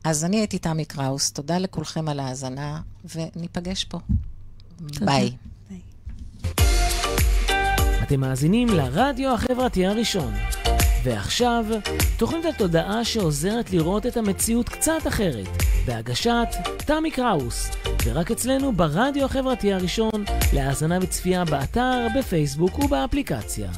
אז 0.05 0.25
אני 0.25 0.37
הייתי 0.37 0.59
תמי 0.59 0.85
קראוס, 0.85 1.33
תודה 1.33 1.59
לכולכם 1.59 2.09
על 2.09 2.21
ההאזנה, 2.21 2.81
וניפגש 3.15 3.85
פה. 3.85 3.99
ביי. 5.01 5.37
אתם 8.03 8.21
מאזינים 8.21 8.69
לרדיו 8.69 9.35
החברתי 9.35 9.87
הראשון. 9.87 10.35
ועכשיו, 11.05 11.65
תוכנית 12.19 12.45
התודעה 12.45 13.05
שעוזרת 13.05 13.71
לראות 13.71 14.07
את 14.07 14.17
המציאות 14.17 14.69
קצת 14.69 15.07
אחרת, 15.09 15.49
בהגשת 15.87 16.49
תמי 16.77 17.11
קראוס, 17.11 17.71
ורק 18.05 18.31
אצלנו 18.31 18.73
ברדיו 18.73 19.25
החברתי 19.25 19.73
הראשון, 19.73 20.25
להאזנה 20.53 20.99
וצפייה 21.03 21.45
באתר, 21.45 22.07
בפייסבוק 22.19 22.79
ובאפליקציה. 22.79 23.71